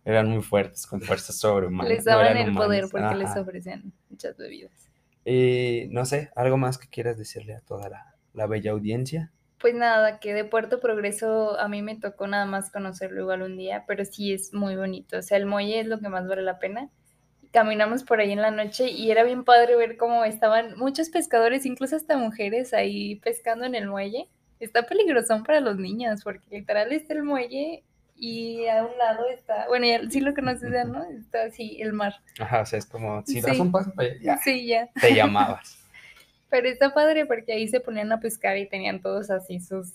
eran 0.04 0.28
muy 0.28 0.42
fuertes, 0.42 0.86
con 0.86 1.00
fuerza 1.00 1.32
sobrehumana. 1.32 1.88
Les 1.88 2.04
daban 2.04 2.36
el 2.36 2.54
poder 2.54 2.86
porque 2.90 3.14
les 3.16 3.36
ofrecían 3.36 3.92
muchas 4.08 4.36
bebidas. 4.36 4.72
Y 5.24 5.88
no 5.90 6.06
sé, 6.06 6.30
algo 6.34 6.56
más 6.56 6.78
que 6.78 6.88
quieras 6.88 7.18
decirle 7.18 7.54
a 7.54 7.60
toda 7.60 7.88
la, 7.88 8.14
la 8.32 8.46
bella 8.46 8.72
audiencia. 8.72 9.30
Pues 9.58 9.74
nada, 9.74 10.20
que 10.20 10.32
de 10.32 10.44
Puerto 10.44 10.80
Progreso 10.80 11.58
a 11.60 11.68
mí 11.68 11.82
me 11.82 11.94
tocó 11.94 12.26
nada 12.26 12.46
más 12.46 12.70
conocerlo 12.70 13.20
igual 13.20 13.42
un 13.42 13.58
día, 13.58 13.84
pero 13.86 14.06
sí 14.06 14.32
es 14.32 14.54
muy 14.54 14.74
bonito. 14.74 15.18
O 15.18 15.22
sea, 15.22 15.36
el 15.36 15.44
muelle 15.44 15.80
es 15.80 15.86
lo 15.86 16.00
que 16.00 16.08
más 16.08 16.26
vale 16.26 16.42
la 16.42 16.58
pena. 16.58 16.88
Caminamos 17.52 18.04
por 18.04 18.20
ahí 18.20 18.30
en 18.32 18.42
la 18.42 18.50
noche 18.52 18.88
y 18.90 19.10
era 19.10 19.24
bien 19.24 19.44
padre 19.44 19.74
ver 19.76 19.96
cómo 19.96 20.24
estaban 20.24 20.76
muchos 20.78 21.08
pescadores, 21.10 21.66
incluso 21.66 21.96
hasta 21.96 22.16
mujeres 22.16 22.72
ahí 22.72 23.16
pescando 23.16 23.64
en 23.64 23.74
el 23.74 23.88
muelle. 23.88 24.28
Está 24.60 24.84
peligrosón 24.86 25.42
para 25.42 25.60
los 25.60 25.76
niños 25.76 26.22
porque 26.22 26.44
literal 26.50 26.92
está 26.92 27.14
el 27.14 27.24
muelle 27.24 27.82
y 28.16 28.66
a 28.66 28.84
un 28.84 28.96
lado 28.98 29.24
está, 29.30 29.66
bueno, 29.68 29.86
ya 29.86 30.00
sí 30.10 30.20
lo 30.20 30.34
conoces 30.34 30.70
ya, 30.70 30.84
¿no? 30.84 31.02
Está 31.04 31.44
así 31.44 31.80
el 31.80 31.92
mar. 31.94 32.14
Ajá, 32.38 32.60
o 32.60 32.66
sea, 32.66 32.78
es 32.78 32.86
como, 32.86 33.24
si 33.26 33.40
das 33.40 33.56
Sí. 33.56 33.62
un 33.62 33.72
paso 33.72 33.92
para 33.94 34.08
allá, 34.08 34.18
ya, 34.20 34.36
Sí, 34.38 34.66
ya. 34.66 34.88
te 35.00 35.14
llamabas. 35.14 35.78
Pero 36.50 36.68
está 36.68 36.92
padre 36.92 37.26
porque 37.26 37.52
ahí 37.52 37.66
se 37.68 37.80
ponían 37.80 38.12
a 38.12 38.20
pescar 38.20 38.58
y 38.58 38.68
tenían 38.68 39.00
todos 39.00 39.30
así 39.30 39.58
sus, 39.60 39.88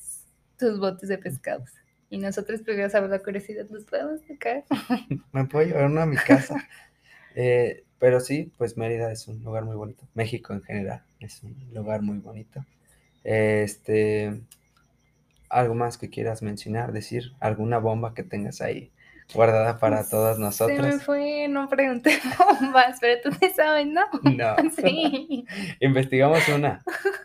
sus 0.59 0.79
botes 0.79 1.07
de 1.07 1.17
pescados. 1.19 1.69
Y 2.09 2.17
nosotros 2.17 2.61
pues 2.65 2.77
ya 2.77 2.89
sabes 2.89 3.09
la 3.11 3.19
curiosidad, 3.19 3.65
¿los 3.69 3.83
podemos 3.85 4.21
tocar? 4.25 4.63
Me 5.31 5.45
puedo 5.45 5.67
llevar 5.67 5.85
uno 5.85 6.01
a 6.01 6.05
mi 6.05 6.17
casa. 6.17 6.67
Eh, 7.35 7.83
pero 7.99 8.19
sí, 8.19 8.51
pues 8.57 8.77
Mérida 8.77 9.11
es 9.11 9.27
un 9.27 9.43
lugar 9.43 9.65
muy 9.65 9.75
bonito. 9.75 10.07
México 10.13 10.53
en 10.53 10.63
general 10.63 11.03
es 11.19 11.43
un 11.43 11.55
lugar 11.73 12.01
muy 12.01 12.17
bonito. 12.17 12.65
Este, 13.23 14.41
algo 15.49 15.75
más 15.75 15.97
que 15.97 16.09
quieras 16.09 16.41
mencionar, 16.41 16.91
decir, 16.91 17.33
alguna 17.39 17.77
bomba 17.77 18.13
que 18.13 18.23
tengas 18.23 18.61
ahí 18.61 18.91
guardada 19.33 19.79
para 19.79 20.07
todas 20.07 20.55
Se 20.55 20.79
me 20.79 20.99
fue, 20.99 21.47
no 21.47 21.67
pregunté 21.67 22.19
bombas, 22.61 22.97
pero 23.01 23.21
tú 23.23 23.31
te 23.37 23.51
sabes, 23.53 23.87
¿no? 23.87 24.01
No. 24.23 24.55
Sí. 24.75 25.45
Investigamos 25.79 26.47
una, 26.49 26.83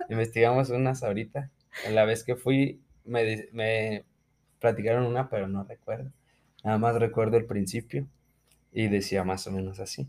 investigamos 0.09 0.71
unas 0.71 1.03
ahorita. 1.03 1.51
La 1.91 2.05
vez 2.05 2.25
que 2.25 2.37
fui, 2.37 2.81
me, 3.05 3.49
me 3.53 4.05
platicaron 4.61 5.05
una, 5.05 5.29
pero 5.29 5.47
no 5.47 5.65
recuerdo. 5.65 6.11
Nada 6.65 6.79
más 6.79 6.95
recuerdo 6.95 7.37
el 7.37 7.45
principio 7.45 8.07
y 8.73 8.89
decía 8.89 9.25
más 9.25 9.47
o 9.47 9.53
menos 9.53 9.81
así. 9.81 10.09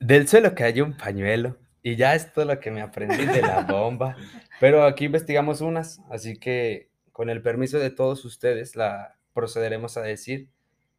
Del 0.00 0.28
suelo 0.28 0.54
cayó 0.54 0.84
un 0.84 0.96
pañuelo 0.96 1.58
y 1.82 1.96
ya 1.96 2.14
es 2.14 2.32
todo 2.32 2.44
lo 2.44 2.60
que 2.60 2.70
me 2.70 2.80
aprendí 2.82 3.26
de 3.26 3.42
la 3.42 3.60
bomba. 3.68 4.16
Pero 4.60 4.84
aquí 4.84 5.06
investigamos 5.06 5.60
unas, 5.60 6.00
así 6.10 6.38
que 6.38 6.90
con 7.12 7.30
el 7.30 7.42
permiso 7.42 7.78
de 7.78 7.90
todos 7.90 8.24
ustedes 8.24 8.76
la 8.76 9.16
procederemos 9.32 9.96
a 9.96 10.02
decir 10.02 10.50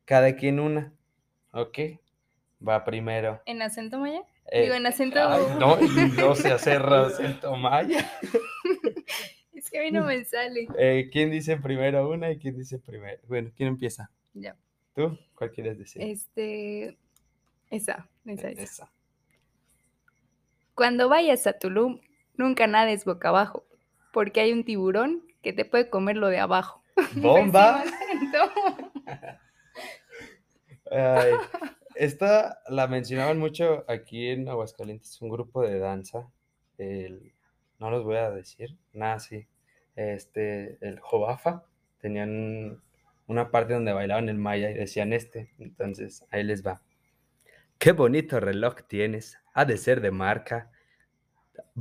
cada 0.05 0.35
quien 0.35 0.59
una. 0.59 0.93
¿Ok? 1.51 1.79
Va 2.65 2.83
primero. 2.83 3.41
¿En 3.45 3.61
acento 3.61 3.99
maya? 3.99 4.21
Eh, 4.51 4.63
Digo, 4.63 4.75
en 4.75 4.85
acento... 4.85 5.19
Ay, 5.21 5.43
no, 5.59 5.77
no 5.77 6.35
sé 6.35 6.51
hacer 6.51 6.81
acento 6.81 7.55
maya. 7.55 8.09
Es 9.53 9.69
que 9.69 9.79
a 9.79 9.83
mí 9.83 9.91
no 9.91 10.05
me 10.05 10.23
sale. 10.25 10.67
Eh, 10.77 11.09
¿Quién 11.11 11.31
dice 11.31 11.57
primero 11.57 12.09
una 12.09 12.31
y 12.31 12.37
quién 12.37 12.57
dice 12.57 12.79
primero? 12.79 13.19
Bueno, 13.27 13.51
¿quién 13.55 13.69
empieza? 13.69 14.09
Ya. 14.33 14.55
¿Tú? 14.99 15.17
¿Cuál 15.33 15.51
quieres 15.51 15.77
decir? 15.77 16.01
Este... 16.01 16.97
Esa, 17.69 18.09
esa, 18.25 18.49
esa. 18.49 18.61
Esa. 18.61 18.91
Cuando 20.75 21.07
vayas 21.07 21.47
a 21.47 21.53
Tulum, 21.53 22.01
nunca 22.35 22.67
nades 22.67 23.05
boca 23.05 23.29
abajo, 23.29 23.63
porque 24.11 24.41
hay 24.41 24.51
un 24.51 24.65
tiburón 24.65 25.23
que 25.41 25.53
te 25.53 25.63
puede 25.63 25.89
comer 25.89 26.17
lo 26.17 26.27
de 26.27 26.39
abajo. 26.39 26.83
¡Bomba! 27.15 27.81
Ay, 30.91 31.31
esta 31.95 32.59
la 32.67 32.87
mencionaban 32.87 33.39
mucho 33.39 33.85
aquí 33.87 34.27
en 34.27 34.49
Aguascalientes, 34.49 35.21
un 35.21 35.29
grupo 35.29 35.61
de 35.61 35.79
danza. 35.79 36.27
el- 36.77 37.31
no 37.79 37.89
los 37.89 38.03
voy 38.03 38.17
a 38.17 38.31
decir, 38.31 38.75
nada, 38.91 39.19
sí. 39.19 39.47
Este, 39.95 40.77
el 40.81 40.99
Jobafa, 40.99 41.63
tenían 42.01 42.81
una 43.29 43.51
parte 43.51 43.73
donde 43.73 43.93
bailaban 43.93 44.27
el 44.27 44.37
maya 44.37 44.69
y 44.69 44.73
decían 44.73 45.13
este. 45.13 45.53
Entonces, 45.59 46.25
ahí 46.31 46.43
les 46.43 46.65
va. 46.65 46.81
Qué 47.77 47.93
bonito 47.93 48.39
reloj 48.39 48.75
tienes, 48.87 49.37
ha 49.53 49.63
de 49.63 49.77
ser 49.77 50.01
de 50.01 50.11
marca. 50.11 50.69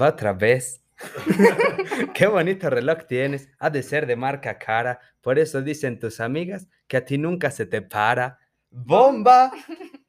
Va 0.01 0.11
otra 0.11 0.33
vez. 0.33 0.85
Qué 2.15 2.27
bonito 2.27 2.71
reloj 2.71 3.05
tienes, 3.09 3.49
ha 3.59 3.71
de 3.71 3.83
ser 3.83 4.07
de 4.07 4.17
marca 4.17 4.59
cara. 4.59 5.01
Por 5.21 5.39
eso 5.39 5.63
dicen 5.63 5.99
tus 5.99 6.21
amigas 6.21 6.69
que 6.87 6.97
a 6.99 7.05
ti 7.05 7.19
nunca 7.19 7.51
se 7.51 7.67
te 7.67 7.83
para. 7.83 8.39
¡Bomba! 8.71 9.51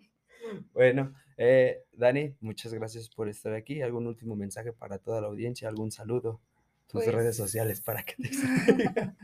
Bueno, 0.74 1.14
eh, 1.38 1.84
Dani, 1.94 2.36
muchas 2.40 2.74
gracias 2.74 3.08
por 3.08 3.30
estar 3.30 3.54
aquí. 3.54 3.84
¿Algún 3.84 4.08
último 4.08 4.36
mensaje 4.36 4.74
para 4.74 4.98
toda 4.98 5.22
la 5.22 5.28
audiencia? 5.28 5.70
¿Algún 5.70 5.92
saludo? 5.92 6.42
Tus 6.88 7.04
Pues- 7.04 7.14
redes 7.14 7.38
sociales 7.38 7.82
para 7.82 8.02
que 8.02 8.16
te 8.16 8.30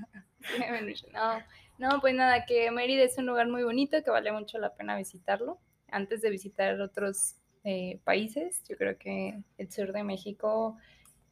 No, 1.14 1.40
no, 1.78 2.00
pues 2.00 2.14
nada, 2.14 2.46
que 2.46 2.72
Mérida 2.72 3.04
es 3.04 3.18
un 3.18 3.26
lugar 3.26 3.48
muy 3.48 3.64
bonito, 3.64 4.02
que 4.04 4.10
vale 4.12 4.32
mucho 4.32 4.58
la 4.60 4.74
pena 4.74 4.96
visitarlo. 4.96 5.60
Antes 5.90 6.22
de 6.22 6.30
visitar 6.30 6.80
otros 6.80 7.36
eh, 7.64 8.00
países, 8.04 8.64
yo 8.68 8.78
creo 8.78 8.98
que 8.98 9.42
el 9.58 9.72
sur 9.72 9.92
de 9.92 10.04
México 10.04 10.78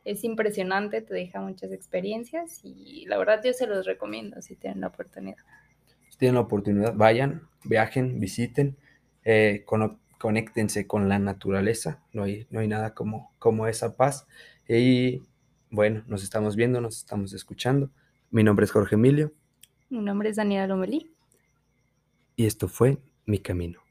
es 0.04 0.24
impresionante, 0.24 1.02
te 1.02 1.14
deja 1.14 1.40
muchas 1.40 1.72
experiencias 1.72 2.60
y 2.64 3.06
la 3.08 3.18
verdad 3.18 3.42
yo 3.44 3.54
se 3.54 3.68
los 3.68 3.86
recomiendo 3.86 4.42
si 4.42 4.56
tienen 4.56 4.82
la 4.82 4.88
oportunidad. 4.88 5.38
Si 6.10 6.18
tienen 6.18 6.36
la 6.36 6.42
oportunidad, 6.42 6.94
vayan, 6.94 7.48
viajen, 7.64 8.20
visiten, 8.20 8.78
eh, 9.24 9.66
conéctense 10.18 10.88
con 10.88 11.08
la 11.08 11.20
naturaleza. 11.20 12.04
No 12.12 12.24
hay, 12.24 12.48
no 12.50 12.60
hay 12.60 12.68
nada 12.68 12.94
como, 12.94 13.34
como 13.40 13.68
esa 13.68 13.96
paz. 13.96 14.28
Y 14.68 15.24
bueno, 15.70 16.04
nos 16.08 16.24
estamos 16.24 16.56
viendo, 16.56 16.82
nos 16.82 16.98
estamos 16.98 17.34
escuchando. 17.34 17.90
Mi 18.30 18.44
nombre 18.44 18.66
es 18.66 18.72
Jorge 18.72 18.96
Emilio 18.96 19.34
Mi 19.94 20.02
nombre 20.02 20.30
es 20.30 20.38
Daniela 20.38 20.66
Lomelí. 20.66 21.12
y 22.36 22.48
esto 22.48 22.68
fue 22.68 22.98
Mi 23.28 23.38
Camino. 23.38 23.83